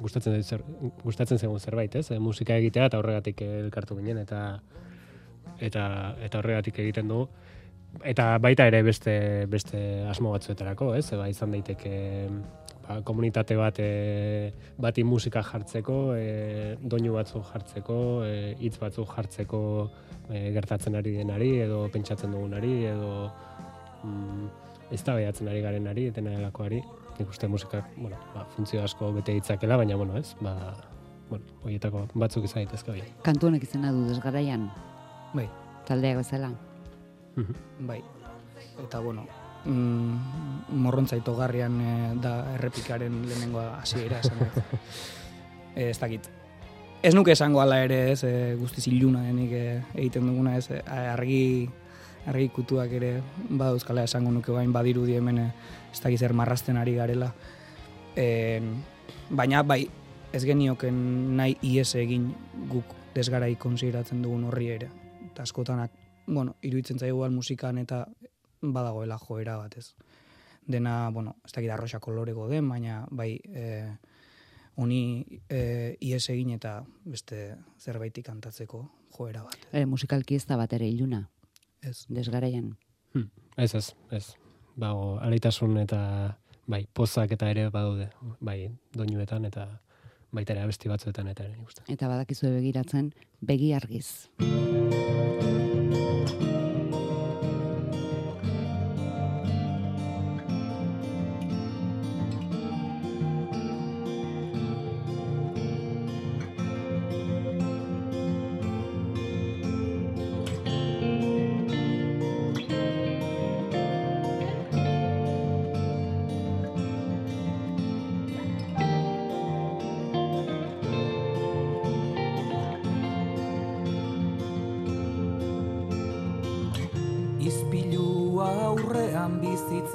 gustatzen 0.00 0.42
zer, 0.42 0.62
gustatzen 1.02 1.40
zaigun 1.40 1.60
zerbait, 1.60 1.94
ez? 1.98 2.10
E, 2.12 2.20
musika 2.22 2.56
egitea 2.60 2.90
eta 2.90 3.00
horregatik 3.00 3.42
elkartu 3.46 3.98
ginen 3.98 4.22
eta 4.22 4.42
eta 5.58 5.84
eta 6.22 6.40
horregatik 6.42 6.78
egiten 6.84 7.10
dugu. 7.10 7.28
Eta 8.04 8.36
baita 8.44 8.66
ere 8.68 8.82
beste 8.84 9.16
beste 9.50 9.80
asmo 10.10 10.34
batzuetarako, 10.34 10.92
ez? 10.98 11.08
Ba, 11.16 11.30
izan 11.32 11.54
daiteke 11.56 11.96
ba, 12.88 13.00
komunitate 13.04 13.56
bat 13.58 13.78
e, 13.82 14.52
bati 14.78 15.04
musika 15.04 15.42
jartzeko, 15.42 16.14
e, 16.16 16.76
doinu 16.80 17.14
batzuk 17.16 17.44
jartzeko, 17.52 17.98
e, 18.26 18.54
hitz 18.60 18.76
batzuk 18.80 19.10
jartzeko 19.14 19.60
e, 20.30 20.50
gertatzen 20.56 20.94
ari 20.98 21.16
denari, 21.18 21.50
edo 21.66 21.86
pentsatzen 21.92 22.32
dugunari, 22.32 22.74
edo 22.92 23.30
mm, 24.04 24.46
eztabaidatzen 24.96 25.48
ari 25.48 25.62
garenari, 25.64 26.06
etena 26.12 26.34
delakoari. 26.36 26.82
Nik 27.16 27.30
uste 27.32 27.48
musikak, 27.48 27.86
bueno, 27.96 28.16
ba, 28.34 28.44
funtzio 28.54 28.82
asko 28.84 29.08
bete 29.16 29.32
ditzakela, 29.38 29.78
baina, 29.80 29.96
bueno, 29.96 30.18
ez, 30.20 30.34
ba, 30.40 30.52
bueno, 31.30 31.44
horietako 31.64 32.04
batzuk 32.14 32.44
izan 32.44 32.62
daitezke 32.64 32.92
bai. 32.92 33.06
Kantu 33.24 33.48
honek 33.48 33.64
izena 33.64 33.92
du 33.92 34.04
desgaraian, 34.10 34.68
Bai, 35.34 35.48
taldeak 35.88 36.20
bezala. 36.20 36.52
bai. 37.80 38.02
Eta, 38.84 39.00
bueno, 39.00 39.24
mm, 39.66 40.76
morrontza 40.82 41.16
itogarrian 41.18 41.80
eh, 41.80 42.12
da 42.22 42.54
errepikaren 42.54 43.22
lehenengoa 43.28 43.76
hasiera 43.82 44.20
esan 44.24 44.42
dut. 44.44 44.62
Eh, 45.76 45.90
ez 45.90 45.98
dakit. 46.00 46.24
Ez 47.04 47.10
nuke 47.12 47.34
esango 47.34 47.60
ala 47.60 47.82
ere, 47.84 47.98
ez, 48.14 48.22
e, 48.24 48.54
guztiz 48.56 48.86
iluna 48.88 49.20
denik 49.26 49.50
eh, 49.52 49.82
egiten 49.92 50.24
duguna, 50.24 50.54
ez, 50.56 50.70
argi, 50.88 51.68
argi 52.24 52.46
kutuak 52.48 52.94
ere 52.96 53.10
badauzkala 53.50 54.06
esango 54.08 54.32
nuke 54.32 54.54
bain 54.56 54.72
badirudi 54.72 55.18
hemen 55.18 55.42
ez 55.42 56.00
dakit 56.00 56.24
zer 56.24 56.32
marrasten 56.32 56.80
ari 56.80 56.94
garela. 56.96 57.28
E, 58.16 58.62
baina 59.28 59.60
bai, 59.68 59.82
ez 60.32 60.46
genioken 60.48 61.36
nahi 61.36 61.58
ies 61.60 61.90
egin 62.00 62.30
guk 62.72 62.96
desgarai 63.14 63.52
konsideratzen 63.60 64.24
dugun 64.24 64.48
horri 64.48 64.70
ere. 64.78 64.88
Eta 65.28 65.44
askotan 65.44 65.84
ak- 65.84 66.00
bueno, 66.26 66.56
iruditzen 66.62 66.98
zaigu 66.98 67.28
musikan 67.30 67.76
eta 67.78 68.06
badagoela 68.62 69.18
joera 69.18 69.56
bat, 69.56 69.76
ez. 69.76 69.94
Dena, 70.66 71.10
bueno, 71.14 71.36
ez 71.44 71.52
dakit 71.52 71.70
arroxa 71.70 72.00
koloreko 72.02 72.48
den, 72.50 72.68
baina 72.68 73.04
bai, 73.10 73.36
e, 73.48 73.96
honi 74.76 75.24
e, 75.48 75.96
ies 76.00 76.24
egin 76.32 76.50
eta 76.56 76.80
beste 77.04 77.56
zerbaitik 77.78 78.26
kantatzeko 78.26 78.82
joera 79.16 79.44
bat. 79.46 79.68
E, 79.72 79.84
musikalki 79.86 80.36
ez 80.36 80.44
da 80.46 80.58
bat 80.58 80.72
ere 80.72 80.88
iluna, 80.88 81.28
Ez. 81.82 82.04
desgaraian. 82.08 82.76
Hmm. 83.14 83.30
Ez 83.56 83.74
ez, 83.74 83.94
ez. 84.10 84.34
Bago, 84.76 85.18
alaitasun 85.22 85.78
eta 85.78 86.00
bai, 86.66 86.84
pozak 86.92 87.32
eta 87.32 87.48
ere 87.50 87.68
badaude, 87.70 88.10
bai, 88.40 88.66
doinuetan 88.92 89.46
eta 89.48 89.68
baita 90.36 90.52
ere 90.52 90.66
abesti 90.66 90.90
batzuetan 90.90 91.30
eta 91.32 91.46
ere 91.46 91.54
nik 91.56 91.70
uste. 91.70 91.86
Eta 91.88 92.10
badakizue 92.10 92.50
begiratzen, 92.58 93.12
begi 93.40 93.72
argiz. 93.72 94.28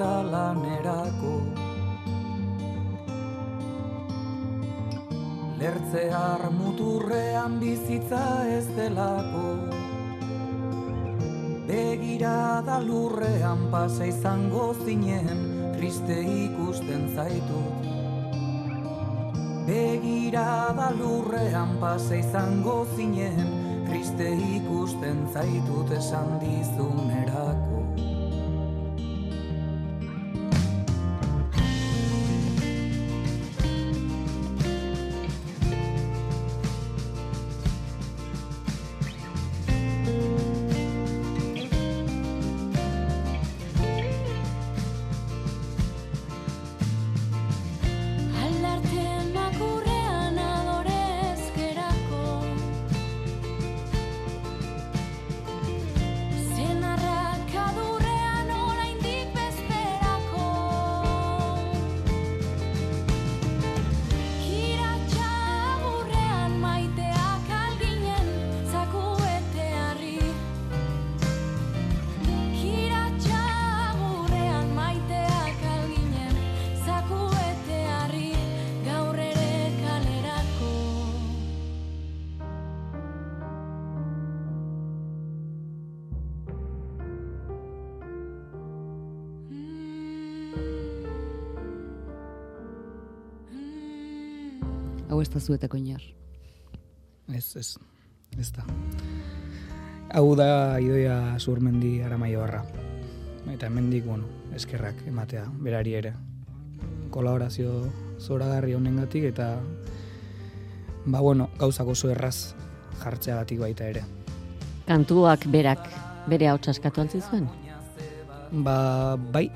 Bizitza 0.01 0.23
lanerako. 0.23 1.33
Lertzear 5.59 6.49
muturrean 6.51 7.59
bizitza 7.59 8.45
ez 8.49 8.65
delako. 8.75 9.57
Begirada 11.67 12.79
lurrean 12.81 13.69
pasa 13.71 14.05
izango 14.05 14.73
zinen 14.85 15.73
Triste 15.77 16.17
ikusten 16.21 17.07
zaitut. 17.15 17.85
Begirada 19.67 20.91
lurrean 20.97 21.77
pasa 21.79 22.15
izango 22.15 22.85
zinen 22.95 23.85
Triste 23.85 24.33
ikusten 24.57 25.27
zaitut 25.33 25.91
esan 25.91 26.39
dizunerako 26.41 28.10
Hau 95.21 95.27
ez 95.27 95.29
da 95.29 95.39
zuetako 95.39 95.77
inor. 95.77 96.01
Ez, 97.29 97.55
ez, 97.55 97.75
ez 98.41 98.47
da. 98.55 98.63
Hau 100.17 100.31
da 100.33 100.79
idoia 100.81 101.35
zurmendi 101.37 101.99
aramaio 102.01 102.39
barra. 102.41 102.63
Eta 103.53 103.69
hemendik, 103.69 104.07
bueno, 104.07 104.25
eskerrak 104.57 105.05
ematea, 105.05 105.43
berari 105.61 105.93
ere. 105.99 106.15
Kolaborazio 107.13 107.75
zoragarri 108.17 108.73
honengatik 108.73 109.29
eta 109.29 109.51
ba 111.05 111.21
bueno, 111.21 111.51
gauzak 111.59 111.93
oso 111.93 112.09
erraz 112.09 112.55
jartzeagatik 113.03 113.61
baita 113.61 113.93
ere. 113.93 114.01
Kantuak 114.89 115.45
berak 115.53 115.85
bere 116.33 116.49
hau 116.49 116.57
txaskatu 116.57 117.05
altzi 117.05 117.21
zuen? 117.21 117.45
Ba, 118.65 119.19
bai, 119.29 119.51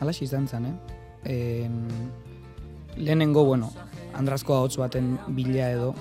alaxi 0.00 0.24
izan 0.24 0.48
zen, 0.48 0.72
eh? 0.72 0.76
En, 1.36 1.82
lehenengo, 2.96 3.44
bueno, 3.44 3.68
andrazko 4.18 4.60
hotz 4.62 4.76
baten 4.80 5.18
bila 5.36 5.70
edo, 5.70 5.94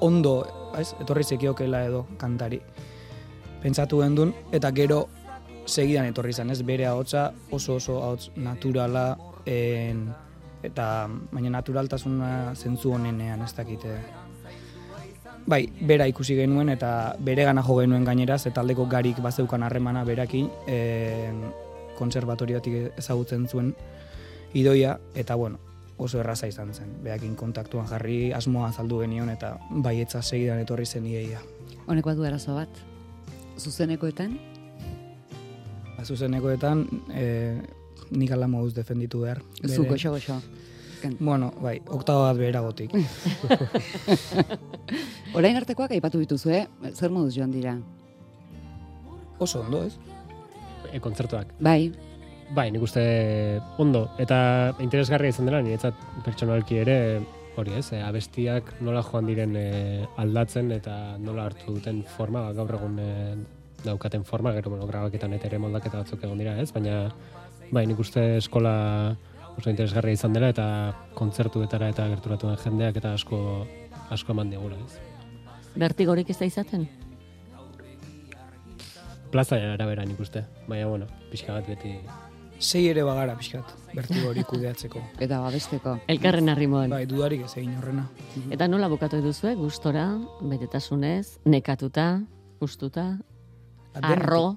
ondo, 0.00 0.34
ez, 0.78 0.92
etorri 1.00 1.24
zekiokela 1.24 1.84
edo 1.88 2.06
kantari. 2.18 2.60
Pentsatu 3.62 4.02
gendun, 4.02 4.32
eta 4.54 4.70
gero 4.72 5.08
segidan 5.66 6.08
etorri 6.08 6.32
zen, 6.32 6.50
ez, 6.50 6.62
bere 6.62 6.86
ahotsa 6.86 7.32
oso 7.50 7.76
oso 7.76 7.98
ahots 8.02 8.30
naturala, 8.36 9.10
en, 9.46 10.08
eta 10.62 11.08
baina 11.32 11.52
naturaltasuna 11.58 12.54
zentzu 12.54 12.94
honenean 12.94 13.42
ez 13.42 13.52
dakite. 13.54 13.98
Bai, 15.48 15.62
bera 15.88 16.04
ikusi 16.10 16.36
genuen 16.36 16.68
eta 16.68 17.14
bere 17.24 17.46
gana 17.48 17.62
jo 17.64 17.78
genuen 17.80 18.04
gaineraz, 18.04 18.42
eta 18.50 18.60
aldeko 18.60 18.86
garik 18.90 19.22
bazeukan 19.24 19.64
harremana 19.64 20.04
berakin, 20.04 20.50
e, 20.66 21.30
konservatoriotik 21.98 22.98
ezagutzen 23.00 23.48
zuen 23.48 23.72
idoia, 24.54 24.98
eta 25.14 25.34
bueno, 25.34 25.58
oso 25.98 26.20
erraza 26.20 26.46
izan 26.46 26.72
zen. 26.74 26.92
Beakin 27.02 27.34
kontaktuan 27.36 27.86
jarri 27.90 28.32
asmoa 28.32 28.68
azaldu 28.70 29.00
genion, 29.02 29.28
eta 29.30 29.56
baietza 29.70 30.22
segidan 30.22 30.60
etorri 30.62 30.86
zen 30.86 31.06
iaia. 31.06 31.40
Honek 31.86 32.04
badu 32.06 32.24
arazo 32.24 32.54
bat. 32.54 32.68
Zuzenekoetan, 33.58 34.38
Ba, 35.98 36.04
Zuzenekoetan, 36.06 36.84
e, 37.10 37.58
nik 38.14 38.30
ala 38.30 38.46
moduz 38.46 38.72
defenditu 38.74 39.24
behar. 39.24 39.40
zu 39.66 39.84
goxo 39.84 40.12
goxo. 40.14 40.40
Bueno, 41.18 41.52
bai, 41.62 41.80
oktaba 41.86 42.28
bat 42.30 42.36
beheragotik. 42.38 42.90
Orain 45.38 45.56
artekoak 45.58 45.90
aipatu 45.94 46.18
dituzu, 46.22 46.50
eh? 46.54 46.66
Zer 46.94 47.10
moduz 47.10 47.34
joan 47.34 47.50
dira? 47.50 47.76
Oso 49.38 49.60
ondo, 49.60 49.82
ez? 49.86 49.94
E, 50.92 51.00
kontzertuak. 51.00 51.52
Bai, 51.60 51.92
Bai, 52.54 52.70
nik 52.72 52.82
uste 52.82 53.02
ondo. 53.76 54.06
Eta 54.18 54.38
interesgarria 54.80 55.34
izan 55.34 55.48
dela, 55.48 55.60
niretzat 55.64 55.96
pertsonalki 56.24 56.80
ere 56.80 56.98
hori 57.58 57.74
ez, 57.76 57.90
e, 57.92 58.00
abestiak 58.00 58.70
nola 58.86 59.02
joan 59.04 59.26
diren 59.28 59.56
e, 59.58 59.68
aldatzen 60.22 60.70
eta 60.72 61.18
nola 61.20 61.48
hartu 61.48 61.74
duten 61.74 62.00
forma, 62.16 62.46
ba, 62.46 62.54
gaur 62.56 62.78
egun 62.78 62.94
e, 63.02 63.08
daukaten 63.84 64.24
forma, 64.24 64.52
gero 64.56 64.70
bueno, 64.70 64.86
grabaketan 64.86 65.34
eta 65.36 65.48
ere 65.50 65.58
moldaketa 65.62 66.02
batzuk 66.02 66.22
egon 66.24 66.38
dira 66.40 66.54
ez, 66.62 66.70
baina 66.72 67.08
bai, 67.70 67.84
nik 67.86 67.98
uste 68.00 68.24
eskola 68.38 68.74
oso 69.58 69.70
interesgarria 69.70 70.14
izan 70.14 70.32
dela 70.36 70.52
eta 70.54 70.68
kontzertuetara 71.18 71.90
eta 71.92 72.06
gerturatuen 72.14 72.56
jendeak 72.62 73.02
eta 73.02 73.12
asko 73.18 73.40
asko 74.14 74.32
eman 74.32 74.54
digula 74.54 74.78
ez. 74.86 74.96
Bertigorik 75.78 76.30
ez 76.30 76.38
da 76.38 76.48
izaten? 76.48 76.88
Plaza 79.28 79.58
arabera 79.74 80.06
nik 80.08 80.20
uste, 80.24 80.46
baina 80.70 80.88
bueno, 80.88 81.10
pixka 81.30 81.58
bat 81.58 81.68
beti 81.68 81.98
Sei 82.58 82.88
ere 82.90 83.04
bagara 83.06 83.36
pixkat, 83.38 83.68
bertigo 83.94 84.28
hori 84.32 84.42
kudeatzeko. 84.44 85.00
eta 85.22 85.38
babesteko. 85.40 85.98
Elkarren 86.10 86.48
arrimoan. 86.48 86.90
Bai, 86.90 87.04
dudarik 87.06 87.44
ez 87.46 87.52
egin 87.56 87.76
horrena. 87.78 88.08
Eta 88.50 88.66
nola 88.68 88.88
bukatu 88.90 89.20
duzue, 89.22 89.54
gustora, 89.54 90.08
betetasunez, 90.42 91.38
nekatuta, 91.44 92.22
gustuta, 92.60 93.18
Denetik- 93.94 94.10
arro, 94.10 94.56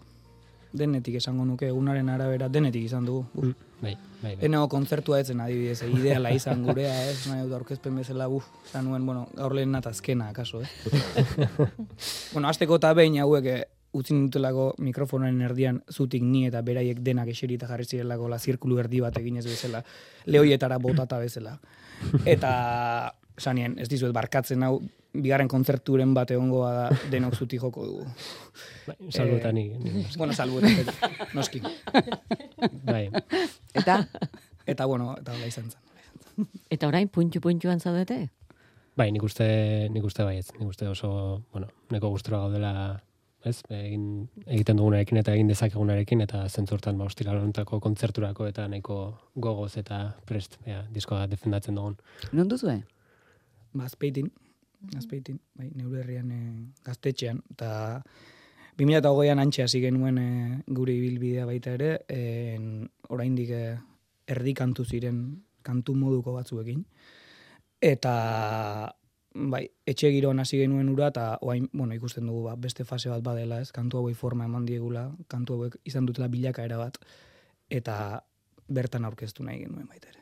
Denetik 0.73 1.15
esango 1.19 1.43
nuke, 1.43 1.67
egunaren 1.67 2.07
arabera 2.09 2.47
denetik 2.47 2.85
izan 2.85 3.05
dugu. 3.05 3.25
Uf. 3.35 3.55
bai, 3.81 3.97
bai, 4.21 4.35
bai. 4.37 4.45
Eno 4.45 4.67
kontzertua 4.69 5.19
etzen 5.19 5.41
adibidez, 5.41 5.81
ideala 5.83 6.31
izan 6.31 6.63
gurea, 6.63 6.93
ez, 7.09 7.27
nahi 7.27 7.41
dut 7.43 7.53
aurkezpen 7.57 7.95
bezala, 7.99 8.27
buf, 8.27 8.45
zan 8.71 8.85
nuen, 8.85 9.05
bueno, 9.05 9.27
gaur 9.35 9.53
lehen 9.53 9.71
natazkena, 9.71 10.29
akaso, 10.29 10.61
eh? 10.61 10.67
bueno, 12.33 12.47
azteko 12.47 12.77
eta 12.79 12.93
behin 12.93 13.19
hauek, 13.19 13.45
eh, 13.45 13.65
utzi 13.93 14.13
nintutelako 14.13 14.75
mikrofonoen 14.79 15.41
erdian 15.41 15.81
zutik 15.91 16.23
ni 16.23 16.45
eta 16.47 16.61
beraiek 16.61 16.99
denak 17.03 17.27
eserita 17.33 17.67
jarri 17.67 17.85
zirelako 17.85 18.29
la 18.31 18.39
zirkulu 18.39 18.77
erdi 18.79 19.01
bat 19.03 19.17
eginez 19.17 19.45
bezala, 19.45 19.83
lehoietara 20.25 20.77
botata 20.79 21.19
bezala. 21.19 21.57
Eta 22.25 23.13
sanien, 23.37 23.77
ez 23.79 23.89
dizuet 23.89 24.13
barkatzen 24.13 24.63
hau, 24.63 24.79
bigarren 25.13 25.47
kontzerturen 25.51 26.13
bat 26.15 26.31
egongo 26.31 26.63
da 26.69 26.89
denok 27.11 27.35
zutik 27.35 27.59
joko 27.61 27.85
dugu. 27.85 28.05
Bai, 28.87 28.95
salbuetan 29.11 29.55
ni, 29.55 29.67
ni- 29.69 30.05
Bueno, 30.17 30.33
salbuetan, 30.33 30.85
noski. 31.33 31.61
bai. 32.83 33.09
Eta, 33.73 34.07
Eta 34.67 34.85
bueno, 34.85 35.15
eta 35.19 35.33
hola 35.33 35.47
izan 35.49 35.71
zen. 35.71 36.47
Eta 36.69 36.87
orain 36.87 37.09
puntxu-puntxuan 37.09 37.79
zaudete? 37.81 38.29
Bai, 38.95 39.11
nik 39.11 39.23
uste, 39.23 39.89
nik 39.91 40.03
uste 40.05 40.23
baietz. 40.23 40.51
Nik 40.59 40.67
uste 40.69 40.87
oso, 40.87 41.43
bueno, 41.51 41.67
neko 41.89 42.09
gustura 42.13 42.37
gaudela, 42.43 43.01
ez, 43.45 43.61
egin, 43.73 44.05
egiten 44.45 44.79
dugunarekin 44.79 45.19
eta 45.21 45.33
egin 45.35 45.49
dezakegunarekin, 45.51 46.21
eta 46.25 46.43
zentzurtan, 46.49 46.97
ba, 46.99 47.07
ostira 47.09 47.33
hontako 47.37 47.79
kontzerturako 47.83 48.47
eta 48.49 48.67
nahiko 48.71 48.97
gogoz 49.35 49.73
eta 49.81 50.01
prest, 50.27 50.59
ja, 50.67 50.83
diskoa 50.93 51.25
defendatzen 51.31 51.77
dugun. 51.79 51.97
non 52.31 52.49
duzue? 52.49 52.81
Ba, 53.73 53.85
azpeitin, 53.85 54.29
azpeitin, 54.97 55.39
bai, 55.57 55.71
neure 55.75 56.03
herrian 56.03 56.31
e, 56.31 56.41
gaztetxean, 56.85 57.41
eta 57.55 58.01
2008an 58.79 59.41
antxe 59.41 59.63
hasi 59.63 59.81
genuen 59.81 60.17
e, 60.17 60.29
gure 60.67 60.93
ibilbidea 60.93 61.45
baita 61.49 61.75
ere, 61.79 61.91
e, 62.09 62.57
oraindik 63.09 63.53
e, 63.55 63.63
erdi 64.31 64.53
kantu 64.53 64.85
ziren 64.85 65.21
kantu 65.65 65.95
moduko 65.97 66.33
batzuekin, 66.37 66.85
eta 67.81 68.15
bai, 69.33 69.65
etxe 69.87 70.11
giroan 70.11 70.39
hasi 70.39 70.59
genuen 70.59 70.89
ura, 70.91 71.09
eta 71.13 71.37
oain, 71.41 71.69
bueno, 71.73 71.95
ikusten 71.95 72.27
dugu 72.27 72.43
ba, 72.49 72.55
beste 72.55 72.85
fase 72.85 73.09
bat 73.09 73.23
badela, 73.23 73.61
ez, 73.61 73.71
kantu 73.71 74.01
hauei 74.01 74.13
forma 74.13 74.45
eman 74.45 74.65
diegula, 74.65 75.09
kantu 75.31 75.57
hauek 75.57 75.77
izan 75.87 76.05
dutela 76.05 76.27
bilakaera 76.31 76.77
bat, 76.81 76.99
eta 77.69 78.23
bertan 78.67 79.05
aurkeztu 79.05 79.43
nahi 79.43 79.63
genuen 79.63 79.87
baita 79.87 80.11
ere. 80.11 80.19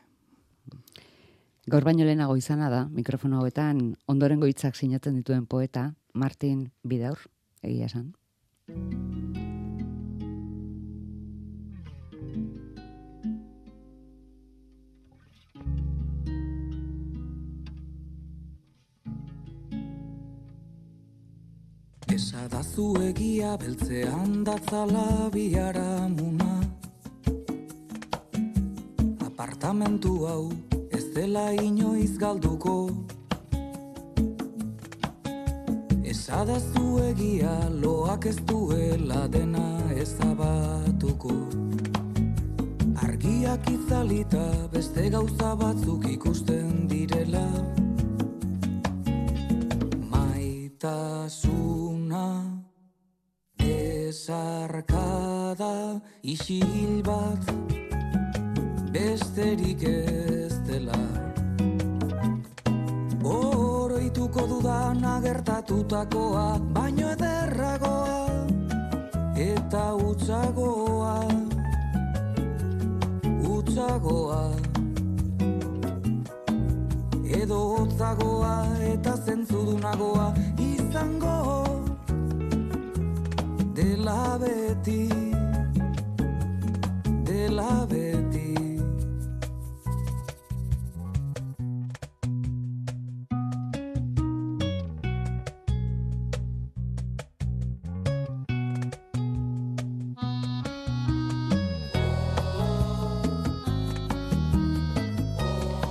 Gaur 1.70 1.84
baino 1.84 2.06
lehenago 2.06 2.36
izana 2.38 2.70
da, 2.72 2.86
mikrofono 2.88 3.42
hauetan 3.42 3.94
ondorengo 4.10 4.48
hitzak 4.50 4.74
sinatzen 4.74 5.20
dituen 5.20 5.46
poeta, 5.46 5.92
Martin 6.14 6.70
Bidaur, 6.82 7.28
egia 7.62 7.90
esan. 7.92 8.12
Esadazu 22.10 22.84
egia 23.06 23.52
beltzean 23.54 24.40
datzala 24.42 25.30
biharamuna. 25.30 26.54
Apartamentu 29.26 30.14
hau 30.26 30.50
ez 30.90 31.04
dela 31.14 31.44
inoiz 31.54 32.18
galduko. 32.18 32.74
Esadazu 36.14 36.98
egia 37.12 37.54
loak 37.84 38.26
ez 38.32 38.38
duela 38.50 39.28
dena 39.36 39.68
ezabatuko. 39.94 41.36
Argiak 43.06 43.70
itzalita 43.76 44.44
beste 44.74 45.06
gauza 45.14 45.54
batzuk 45.62 46.10
ikusten 46.10 46.88
direla. 46.90 47.46
Maitasuna 50.10 51.59
ezarkada 54.10 56.00
isil 56.22 56.98
bat. 57.06 57.44
Besterik 58.90 59.82
ez 59.86 60.54
dela. 60.66 60.98
Oroituko 63.22 64.46
dudana 64.50 65.20
gertatutakoa 65.22 66.58
baino 66.74 67.12
ederragoa 67.14 68.18
eta 69.38 69.84
utzagoa 69.94 71.14
utzagoa 73.54 74.42
edo 77.40 77.60
hotzagoa 77.76 78.54
eta 78.92 79.14
zentzudunagoa 79.26 80.32
izango 80.58 81.69
dela 83.90 84.38
beti 84.38 85.08
dela 87.26 87.72
beti 87.90 88.50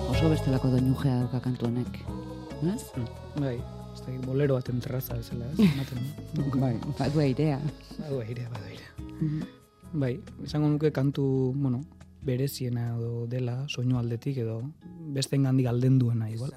Oso 0.09 0.29
bestelako 0.29 0.71
doinujea 0.71 1.19
dauka 1.19 1.39
kantu 1.43 1.67
honek. 1.67 1.99
Ez? 2.63 2.83
Bai, 3.39 3.57
ez 3.99 4.05
dakit, 4.05 4.25
bolero 4.25 4.55
baten 4.55 4.79
terraza 4.79 5.17
bezala, 5.19 5.45
ez? 5.51 5.59
Ematen 5.59 5.99
du. 6.33 6.49
Bai, 6.59 6.75
badu 6.97 7.19
airea. 7.19 7.59
Badu 7.99 8.21
airea, 8.23 8.49
badu 8.53 8.65
airea. 8.71 9.47
Bai, 9.91 10.13
esango 10.45 10.69
nuke 10.69 10.91
kantu, 10.95 11.51
bueno, 11.55 11.81
bereziena 12.23 12.95
edo 12.95 13.27
dela, 13.27 13.63
soinu 13.67 13.99
aldetik 13.99 14.39
edo 14.43 14.62
beste 15.15 15.35
engandik 15.35 15.67
alden 15.67 15.99
duena 15.99 16.29
igual. 16.31 16.53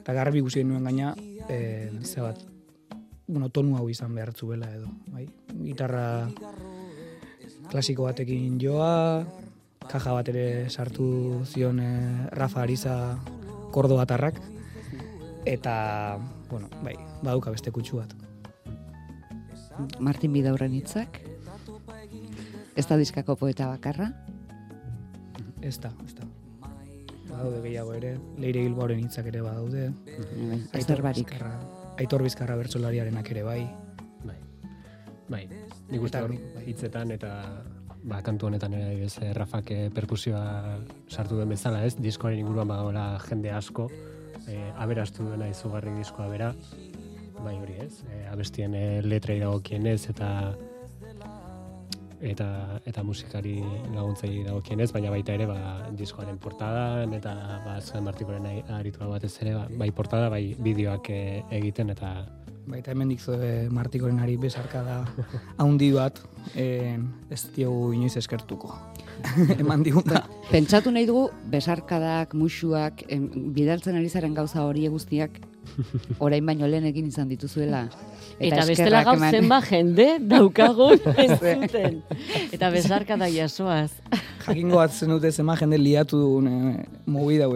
Eta 0.00 0.14
garbi 0.16 0.42
ikusi 0.42 0.64
nuen 0.64 0.84
gaina, 0.86 1.14
e, 1.48 1.90
ze 2.02 2.22
bat, 2.24 2.40
bueno, 3.26 3.50
tonu 3.50 3.76
hau 3.76 3.88
izan 3.90 4.14
behar 4.14 4.32
zuela 4.34 4.70
edo, 4.74 4.90
bai? 5.12 5.26
Gitarra 5.62 6.28
klasiko 7.70 8.06
batekin 8.06 8.58
joa, 8.62 9.24
kaja 9.86 10.14
bat 10.14 10.28
ere 10.32 10.70
sartu 10.70 11.44
zion 11.46 11.80
e, 11.82 11.90
Rafa 12.32 12.62
Ariza 12.62 12.96
kordo 13.74 13.98
batarrak, 13.98 14.40
eta, 15.46 16.18
bueno, 16.50 16.68
bai, 16.82 16.94
baduka 17.22 17.54
beste 17.54 17.70
kutsu 17.70 18.02
bat. 18.02 18.12
Martin 20.00 20.32
Bidaurren 20.34 20.74
hitzak. 20.74 21.20
Ez 22.76 22.84
da 22.88 22.98
diskako 23.00 23.36
poeta 23.40 23.68
bakarra. 23.70 24.10
Ez 25.62 25.78
da, 25.80 25.92
ez 26.04 26.14
da. 26.18 26.26
Badaude 27.30 27.60
gehiago 27.64 27.94
ere, 27.96 28.16
Leire 28.40 28.62
Bilbaoren 28.64 29.00
hitzak 29.04 29.28
ere 29.30 29.42
badaude. 29.44 29.88
Bai, 30.06 30.58
Aitor 30.58 30.80
Ezer 30.80 31.02
barik. 31.04 31.30
Bizkarra, 31.30 31.54
Aitor 32.00 32.24
Bizkarra 32.26 32.56
bertsolariarenak 32.56 33.30
ere 33.34 33.42
bai. 33.46 33.62
Bai. 34.24 34.36
Bai, 35.28 35.42
nik 35.90 36.04
uste 36.06 36.22
bai. 36.22 36.38
hitzetan 36.66 37.12
eta 37.16 37.32
ba, 38.06 38.22
kantu 38.22 38.48
honetan 38.48 38.76
ere 38.78 38.94
eh, 39.06 39.32
Rafak 39.36 39.72
eh, 39.74 39.80
perkusioa 39.94 40.78
sartu 41.08 41.36
duen 41.36 41.50
bezala, 41.50 41.84
ez? 41.84 41.96
Diskoaren 41.98 42.40
inguruan 42.40 42.68
badagoela 42.70 43.08
jende 43.26 43.52
asko, 43.52 43.90
eh, 44.48 44.72
aberastu 44.76 45.26
duena 45.26 45.48
izugarri 45.48 45.94
diskoa 45.96 46.28
bera, 46.28 46.52
bai 47.42 47.56
hori 47.60 47.76
ez, 47.84 48.02
eh, 48.10 48.24
abestien 48.32 48.74
eh, 48.74 49.02
letrei 49.02 49.38
dagokienez 49.40 50.00
eta 50.10 50.30
eta 52.20 52.80
eta 52.88 53.02
musikari 53.04 53.58
laguntzei 53.94 54.42
dagokienez, 54.46 54.88
baina 54.92 55.10
baita 55.12 55.34
ere 55.36 55.46
ba, 55.50 55.58
diskoaren 55.98 56.38
portadan 56.38 57.12
eta 57.14 57.34
ba, 57.64 57.76
San 57.80 58.04
Martikoren 58.04 58.46
aritua 58.78 59.08
batez 59.10 59.34
ere, 59.42 59.54
ba, 59.54 59.66
bai 59.70 59.90
portada, 59.92 60.30
bai 60.32 60.54
bideoak 60.58 61.10
eh, 61.10 61.42
egiten 61.58 61.92
eta 61.92 62.14
Baita 62.66 62.90
hemen 62.90 63.12
dikzue 63.12 63.68
Martikoren 63.70 64.18
ari 64.18 64.34
besarkada 64.42 65.04
haundi 65.62 65.92
bat, 65.94 66.18
en, 66.58 67.04
ez 67.30 67.44
diogu 67.54 67.92
inoiz 67.94 68.16
eskertuko. 68.18 68.72
Eman 69.60 69.84
diguna. 69.86 70.24
Pentsatu 70.50 70.90
nahi 70.90 71.06
dugu, 71.06 71.28
besarkadak, 71.52 72.34
musuak, 72.34 73.04
em, 73.06 73.28
bidaltzen 73.54 73.98
ari 73.98 74.10
zaren 74.10 74.34
gauza 74.34 74.64
hori 74.66 74.88
guztiak, 74.90 75.38
orain 76.24 76.44
baino 76.46 76.66
lehen 76.68 76.84
egin 76.92 77.06
izan 77.08 77.28
dituzuela. 77.28 77.86
Eta, 78.36 78.56
bestela 78.68 78.72
eskerrak 78.72 79.04
gaur 79.06 79.16
eman- 79.16 79.32
zenba 79.32 79.58
jende 79.64 80.06
daukagun 80.20 80.98
ez 81.24 81.30
zuten. 81.40 82.02
Eta 82.52 82.70
besarka 82.74 83.16
da 83.16 83.28
jasoaz. 83.32 83.90
Jakingo 84.46 84.76
bat 84.78 84.92
zen 84.94 85.08
dute 85.10 85.30
zema 85.32 85.56
jende 85.58 85.78
liatu 85.80 86.18
dugun 86.20 86.46
e, 86.46 86.84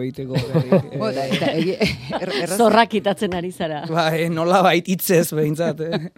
egiteko. 0.03 0.33
berri. 0.53 0.97
Bo, 0.99 1.09
eta, 1.09 1.25
Eh, 1.27 1.35
eta, 1.37 1.51
egi- 1.55 1.77
er- 2.19 2.33
erraz- 2.41 2.57
Zorrak 2.57 2.93
itatzen 2.99 3.33
ari 3.37 3.51
zara. 3.51 3.83
ba, 3.87 4.09
e, 4.17 4.27
nola 4.29 4.61
bait 4.65 4.87
hitzez 4.89 5.31
behintzat. 5.37 5.79
Eh? 5.81 6.09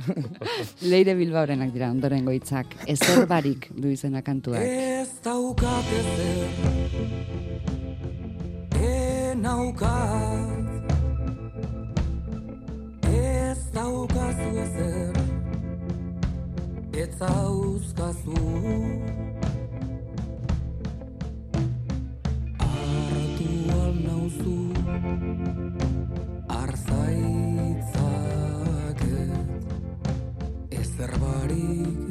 Leire 0.88 1.14
Bilbaorenak 1.20 1.74
dira 1.76 1.92
ondorengo 1.92 2.32
hitzak. 2.32 2.74
Ezer 2.88 3.28
barik 3.28 3.68
du 3.76 3.88
izena 3.92 4.22
kantuak. 4.24 4.62
Ez 4.64 5.10
daukat 5.24 5.92
ezer 6.00 6.48
Enaukat 8.84 10.33
Ez 10.33 10.33
daukazu 14.04 14.58
ezer 14.64 15.16
ez 16.92 17.12
zauzkazu 17.20 18.42
Artu 22.58 23.52
alnauzu 23.84 24.60
Arzaitzak 26.62 27.82
Ezer 30.82 31.14
barik 31.24 32.03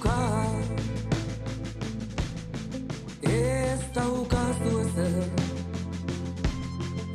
Enauka 0.00 0.50
Ez 3.22 3.80
daukazu 3.94 4.80
ezer 4.80 5.28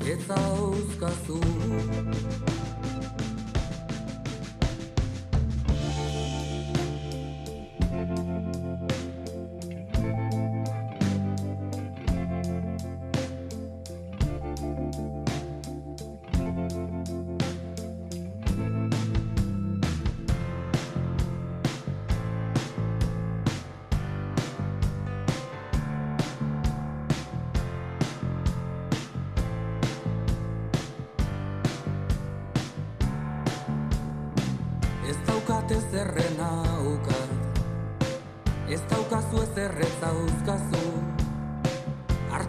Ez 0.05 0.27
dauzkazu 0.27 1.54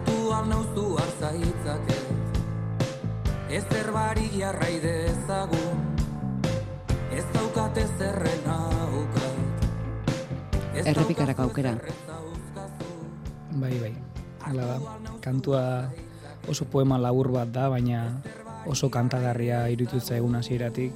Hartu 0.07 0.31
alnauzu 0.31 0.95
arzaitzaket 0.95 2.07
Ezer 3.51 3.91
barik 3.91 4.31
jarrai 4.31 4.79
dezagun 4.79 5.81
Ez 7.11 7.25
daukat 7.33 7.77
ezerrena 7.77 8.55
ukat 8.95 9.35
Ez 10.77 10.85
Errepikarako 10.87 11.41
aukera. 11.49 11.73
Bai, 13.57 13.73
bai. 13.81 13.93
Hala 14.45 14.63
da. 14.69 14.77
Kantua 15.19 15.89
oso 16.47 16.65
poema 16.69 16.99
labur 17.01 17.31
bat 17.33 17.49
da, 17.49 17.65
baina 17.73 18.21
oso 18.69 18.87
kantagarria 18.93 19.67
iruditu 19.73 19.99
zaigun 19.99 20.37
hasieratik. 20.37 20.93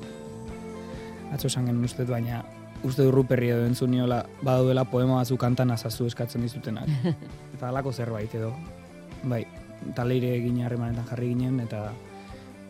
Atzo 1.34 1.50
esan 1.50 1.66
genuen 1.66 1.90
uste 1.90 2.06
baina 2.06 2.44
uste 2.86 3.02
du 3.02 3.12
ruperri 3.12 3.50
edo 3.56 3.66
entzun 3.66 3.92
niola 3.92 4.22
badaudela 4.44 4.86
poema 4.86 5.18
batzu 5.18 5.36
kantan 5.42 5.74
azazu 5.74 6.06
eskatzen 6.06 6.46
dizutenak. 6.46 6.86
eta 7.56 7.74
halako 7.74 7.92
zerbait 7.92 8.38
edo. 8.38 8.54
Bai, 9.24 9.44
eta 9.90 10.06
leire 10.06 10.36
egin 10.38 10.62
harremanetan 10.66 11.06
jarri 11.10 11.32
ginen, 11.34 11.60
eta 11.64 11.92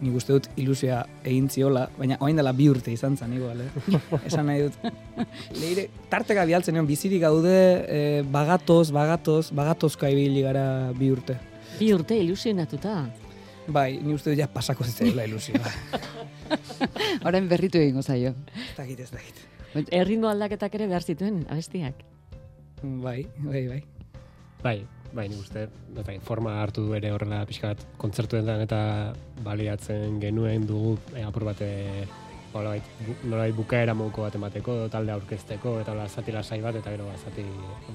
nik 0.02 0.16
uste 0.18 0.34
dut 0.34 0.48
ilusia 0.60 1.04
egin 1.28 1.48
ziola, 1.54 1.86
baina 1.98 2.18
orain 2.20 2.40
dela 2.40 2.54
bi 2.58 2.68
urte 2.72 2.92
izan 2.94 3.16
zen, 3.18 3.36
igual, 3.38 3.62
eh? 3.62 4.00
Esan 4.30 4.50
nahi 4.50 4.66
dut, 4.66 5.28
leire, 5.62 5.88
tarteka 6.10 6.46
bialtzen 6.50 6.78
egon, 6.78 6.90
bizirik 6.90 7.22
gaude, 7.24 7.56
eh, 7.86 8.22
bagatoz, 8.34 8.90
bagatoz, 8.96 9.52
bagatozka 9.58 10.10
ibili 10.12 10.44
gara 10.46 10.66
bi 10.98 11.12
urte. 11.14 11.38
Bi 11.78 11.92
urte 11.94 12.18
ilusionatuta. 12.18 12.96
Bai, 13.72 14.00
ni 14.02 14.16
uste 14.18 14.34
dut 14.34 14.42
ja 14.42 14.50
pasako 14.52 14.88
zitzaiola 14.90 15.28
ilusioa. 15.30 15.76
Orain 17.28 17.48
berritu 17.48 17.80
egingo 17.80 18.02
zaio. 18.02 18.34
ez 18.58 18.74
dakit, 18.78 19.06
ez 19.06 19.12
dakit. 19.14 19.46
Erritmo 19.94 20.28
aldaketak 20.28 20.74
ere 20.76 20.90
behar 20.90 21.06
zituen, 21.06 21.46
abestiak. 21.48 22.02
Bai, 22.82 23.22
bai, 23.38 23.68
bai. 23.70 23.84
Bai, 24.62 24.80
bai, 25.14 25.28
nik 25.30 25.40
uste, 25.44 25.68
eta 25.98 26.16
forma 26.26 26.58
hartu 26.62 26.86
du 26.88 26.96
ere 26.98 27.12
horrela 27.12 27.44
pixka 27.50 27.74
bat 27.74 27.86
kontzertuetan 28.02 28.64
eta 28.64 28.82
baliatzen 29.44 30.20
genuen 30.22 30.68
dugu 30.68 30.98
e, 31.16 31.24
apur 31.28 31.46
bat 31.50 31.62
e, 31.66 32.06
nolabait, 32.54 32.88
nolabait 33.24 33.56
bukaera 33.56 33.96
moduko 33.98 34.26
bat 34.26 34.36
emateko, 34.40 34.78
talde 34.92 35.14
aurkezteko, 35.16 35.78
eta 35.84 35.94
hola 35.94 36.08
zati 36.08 36.36
lasai 36.36 36.60
bat, 36.64 36.80
eta 36.80 36.94
gero 36.96 37.08
ba, 37.08 37.18
zati 37.20 37.46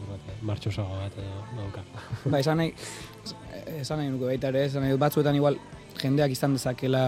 bat, 0.08 0.28
e, 0.28 0.36
martxosago 0.48 1.00
bat 1.00 1.18
edo 1.22 1.42
dauka. 1.56 1.84
Ba, 2.32 2.40
esan 2.40 2.62
nahi, 2.62 2.72
esan 3.80 4.02
nahi 4.02 4.12
nuke 4.14 4.30
baita 4.32 4.52
ere, 4.52 4.66
esan 4.70 4.86
nahi 4.86 4.96
batzuetan 5.00 5.36
igual 5.36 5.60
jendeak 6.00 6.36
izan 6.36 6.56
dezakela 6.56 7.04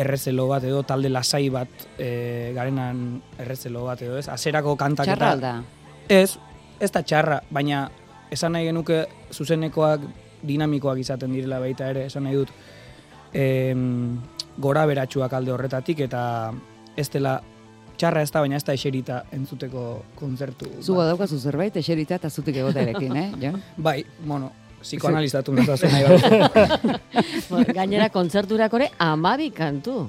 errezelo 0.00 0.46
bat 0.50 0.64
edo 0.64 0.82
talde 0.86 1.10
lasai 1.10 1.48
bat 1.52 1.86
e, 1.98 2.52
garenan 2.56 3.20
errezelo 3.42 3.84
bat 3.88 4.02
edo 4.06 4.18
ez, 4.18 4.28
aserako 4.30 4.76
kantak 4.78 5.10
Txarra 5.10 5.34
eta... 5.34 5.34
alda. 5.36 5.80
Ez, 6.10 6.38
ez 6.80 6.90
da 6.90 7.02
txarra, 7.06 7.42
baina 7.50 7.84
esan 8.30 8.52
nahi 8.56 8.70
genuke 8.70 9.04
zuzenekoak 9.32 10.04
dinamikoak 10.46 11.00
izaten 11.02 11.32
direla 11.34 11.60
baita 11.60 11.90
ere, 11.92 12.06
esan 12.06 12.24
nahi 12.24 12.38
dut 12.40 12.52
em, 13.36 14.18
gora 14.58 14.86
beratxuak 14.86 15.32
alde 15.36 15.52
horretatik 15.52 16.00
eta 16.06 16.22
ez 16.96 17.08
dela 17.12 17.40
txarra 18.00 18.22
ez 18.24 18.30
da, 18.32 18.40
baina 18.40 18.56
ez 18.56 18.64
da 18.64 18.72
eserita 18.76 19.20
entzuteko 19.36 19.84
kontzertu. 20.16 20.70
Zu 20.80 20.94
bat. 20.94 21.04
badaukazu 21.04 21.38
zerbait, 21.38 21.76
eserita 21.76 22.16
eta 22.16 22.30
zutik 22.30 22.56
egoterekin, 22.62 23.16
eh, 23.16 23.28
Jon? 23.42 23.60
Bai, 23.88 23.98
bueno, 24.24 24.52
psikoanalizatu 24.80 25.52
nahi 25.52 25.66
bat. 25.68 25.82
Gainera 27.76 28.08
kontzerturak 28.14 28.72
ere 28.80 28.90
amabi 28.98 29.50
kantu. 29.52 30.08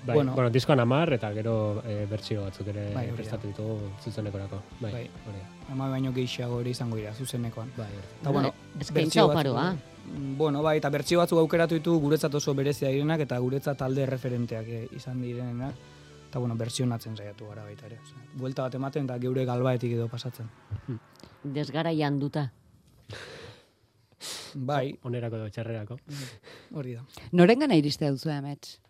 Bai, 0.00 0.14
Bueno. 0.14 0.30
bueno, 0.30 0.34
bueno 0.34 0.50
diskoan 0.50 0.80
amar, 0.80 1.12
eta 1.12 1.30
gero 1.34 1.82
e, 1.84 2.06
bertsio 2.08 2.42
batzuk 2.46 2.68
ere 2.68 2.94
Bai, 2.94 3.06
da. 3.08 3.14
prestatu 3.14 3.46
ditugu 3.48 3.90
zuzenekorako. 4.02 4.62
Bai, 4.80 4.92
Bai. 4.92 5.02
hori 5.28 5.38
da. 5.42 5.72
Ama 5.74 5.88
baino 5.90 6.12
gehiago 6.12 6.60
ere 6.62 6.70
izango 6.70 6.96
dira 6.96 7.12
zuzenekoan. 7.14 7.70
Bai. 7.76 7.88
Eta 8.20 8.30
bueno, 8.30 8.54
Eskaintza 8.80 8.94
bertsio 8.94 9.26
batzuk- 9.28 9.30
oparoa. 9.34 9.72
Mm, 10.06 10.36
Bueno, 10.38 10.62
bai, 10.62 10.78
eta 10.78 10.88
bertsio 10.90 11.18
batzuk 11.18 11.38
aukeratu 11.38 11.74
ditu 11.74 11.98
guretzat 12.00 12.34
oso 12.34 12.54
berezia 12.54 12.88
direnak 12.88 13.20
eta 13.20 13.38
guretzat 13.38 13.76
talde 13.78 14.06
referenteak 14.06 14.66
eh, 14.68 14.88
izan 14.96 15.20
direnak. 15.20 15.74
Eta 16.30 16.38
bueno, 16.38 16.54
bersionatzen 16.56 17.16
saiatu 17.16 17.46
gara 17.48 17.64
baita 17.64 17.86
ere. 17.86 17.98
Osea, 18.02 18.24
buelta 18.34 18.62
bat 18.62 18.74
ematen 18.74 19.04
eta 19.04 19.18
geure 19.18 19.44
galbaetik 19.44 19.92
edo 19.92 20.08
pasatzen. 20.08 20.48
Desgaraian 21.44 22.18
duta. 22.18 22.52
Bai, 24.54 24.98
Onerako 25.02 25.36
edo 25.36 25.48
txarrerako. 25.50 25.96
hori 26.74 26.94
da. 26.94 27.04
Norengana 27.32 27.76
iristea 27.76 28.10
duzu 28.10 28.30
amets? 28.30 28.80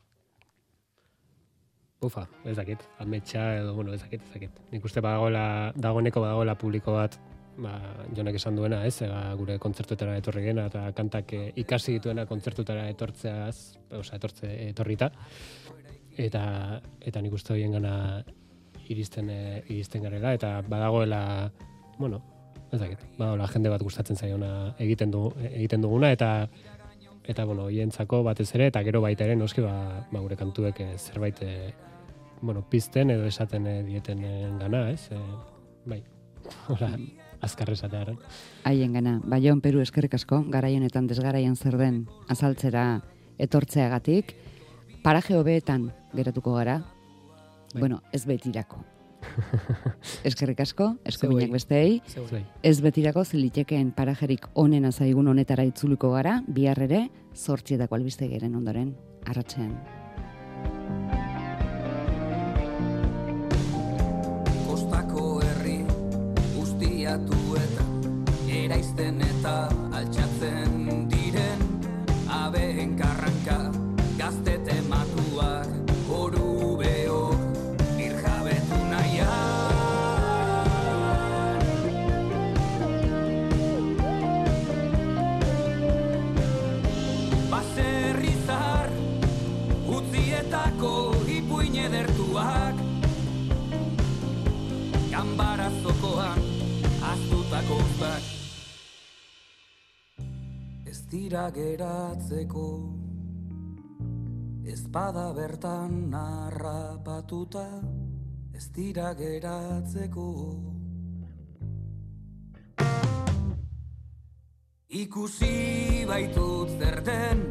Ufa, 2.01 2.23
ez 2.49 2.55
dakit, 2.57 2.81
ametsa 2.99 3.43
edo, 3.59 3.75
bueno, 3.75 3.93
ez 3.93 4.01
dakit, 4.01 4.23
ez 4.25 4.33
dakit. 4.33 4.61
Nik 4.73 4.85
uste 4.89 5.03
badagoela, 5.05 5.73
dagoeneko 5.77 6.23
badagoela 6.25 6.55
publiko 6.57 6.95
bat, 6.97 7.19
ba, 7.61 7.75
jonek 8.17 8.39
esan 8.39 8.57
duena, 8.57 8.79
ez, 8.89 8.95
ega 9.05 9.19
gure 9.37 9.59
kontzertuetara 9.61 10.15
etorri 10.17 10.47
gena, 10.47 10.65
eta 10.73 10.87
kantak 10.97 11.35
eh, 11.37 11.43
ikasi 11.61 11.99
dituena 11.99 12.25
kontzertuetara 12.31 12.87
etortzeaz, 12.95 13.57
osea, 13.99 14.17
etortze, 14.17 14.49
etorrita, 14.71 15.11
eta, 16.17 16.43
eta 17.05 17.21
nik 17.21 17.37
uste 17.37 17.53
horien 17.53 17.77
gana 17.77 17.93
iristen, 18.89 19.29
eh, 19.29 19.61
iristen 19.69 20.09
garela, 20.09 20.33
eta 20.41 20.55
badagoela, 20.73 21.21
bueno, 21.99 22.23
ez 22.73 22.81
dakit, 22.81 23.05
badagoela 23.19 23.51
jende 23.53 23.75
bat 23.77 23.85
gustatzen 23.85 24.17
zaiona 24.17 24.73
egiten, 24.79 25.13
du, 25.13 25.27
egiten 25.53 25.85
duguna, 25.85 26.15
eta 26.17 26.33
eta 27.29 27.45
bueno, 27.45 27.69
hientzako 27.69 28.25
batez 28.25 28.49
ere 28.57 28.71
eta 28.71 28.81
gero 28.83 29.03
baita 29.05 29.27
ere 29.27 29.37
noski 29.37 29.61
ba, 29.61 29.75
ba 30.11 30.25
gure 30.25 30.41
kantuek 30.41 30.81
eh, 30.81 30.95
zerbait 30.97 31.37
bueno, 32.41 32.65
pizten 32.69 33.11
edo 33.11 33.27
esaten 33.27 33.67
eh, 33.67 33.83
dieten 33.85 34.25
eh, 34.25 34.51
gana, 34.59 34.91
ez? 34.91 35.11
Eh, 35.13 35.19
bai, 35.85 36.03
hola, 36.69 36.93
azkar 37.41 37.71
esatearen. 37.71 38.19
Haien 38.65 38.93
gana, 38.93 39.19
Baion 39.25 39.61
Peru 39.61 39.81
eskerrik 39.81 40.15
asko, 40.15 40.43
garaienetan 40.49 41.09
desgaraian 41.11 41.57
zer 41.57 41.77
den 41.81 42.07
azaltzera 42.29 43.03
etortzeagatik, 43.41 44.35
paraje 45.05 45.37
hobeetan 45.37 45.91
geratuko 46.15 46.55
gara, 46.55 46.81
bai. 47.73 47.81
bueno, 47.81 48.03
ez 48.13 48.25
betirako. 48.27 48.85
Eskerrik 50.25 50.63
asko, 50.65 50.95
eskubinak 51.05 51.51
bai. 51.51 51.59
bestei. 51.59 52.01
Bai. 52.17 52.25
Bai. 52.31 52.43
Ez 52.65 52.81
betirako 52.81 53.25
zilitekeen 53.25 53.93
parajerik 53.93 54.49
onena 54.55 54.93
zaigun 54.93 55.29
honetara 55.29 55.69
itzuliko 55.69 56.15
gara, 56.17 56.41
bihar 56.49 56.81
ere, 56.89 57.07
sortzietako 57.35 58.01
albiste 58.01 58.33
geren 58.33 58.57
ondoren, 58.57 58.95
arratxean. 59.29 60.00
criatura. 67.11 67.50
ez 100.91 101.05
dira 101.07 101.51
geratzeko. 101.55 102.69
Ez 104.67 104.83
bada 104.91 105.29
bertan 105.37 106.11
narrapatuta 106.11 107.67
ez 108.53 108.67
dira 108.75 109.13
geratzeko. 109.15 110.27
Ikusi 115.03 115.55
baitut 116.11 116.75
zer 116.81 116.99
den 117.07 117.45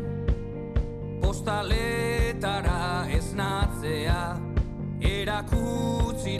Postaletara 1.21 3.07
esnatzea 3.19 4.21
Erakutsi 5.15 6.35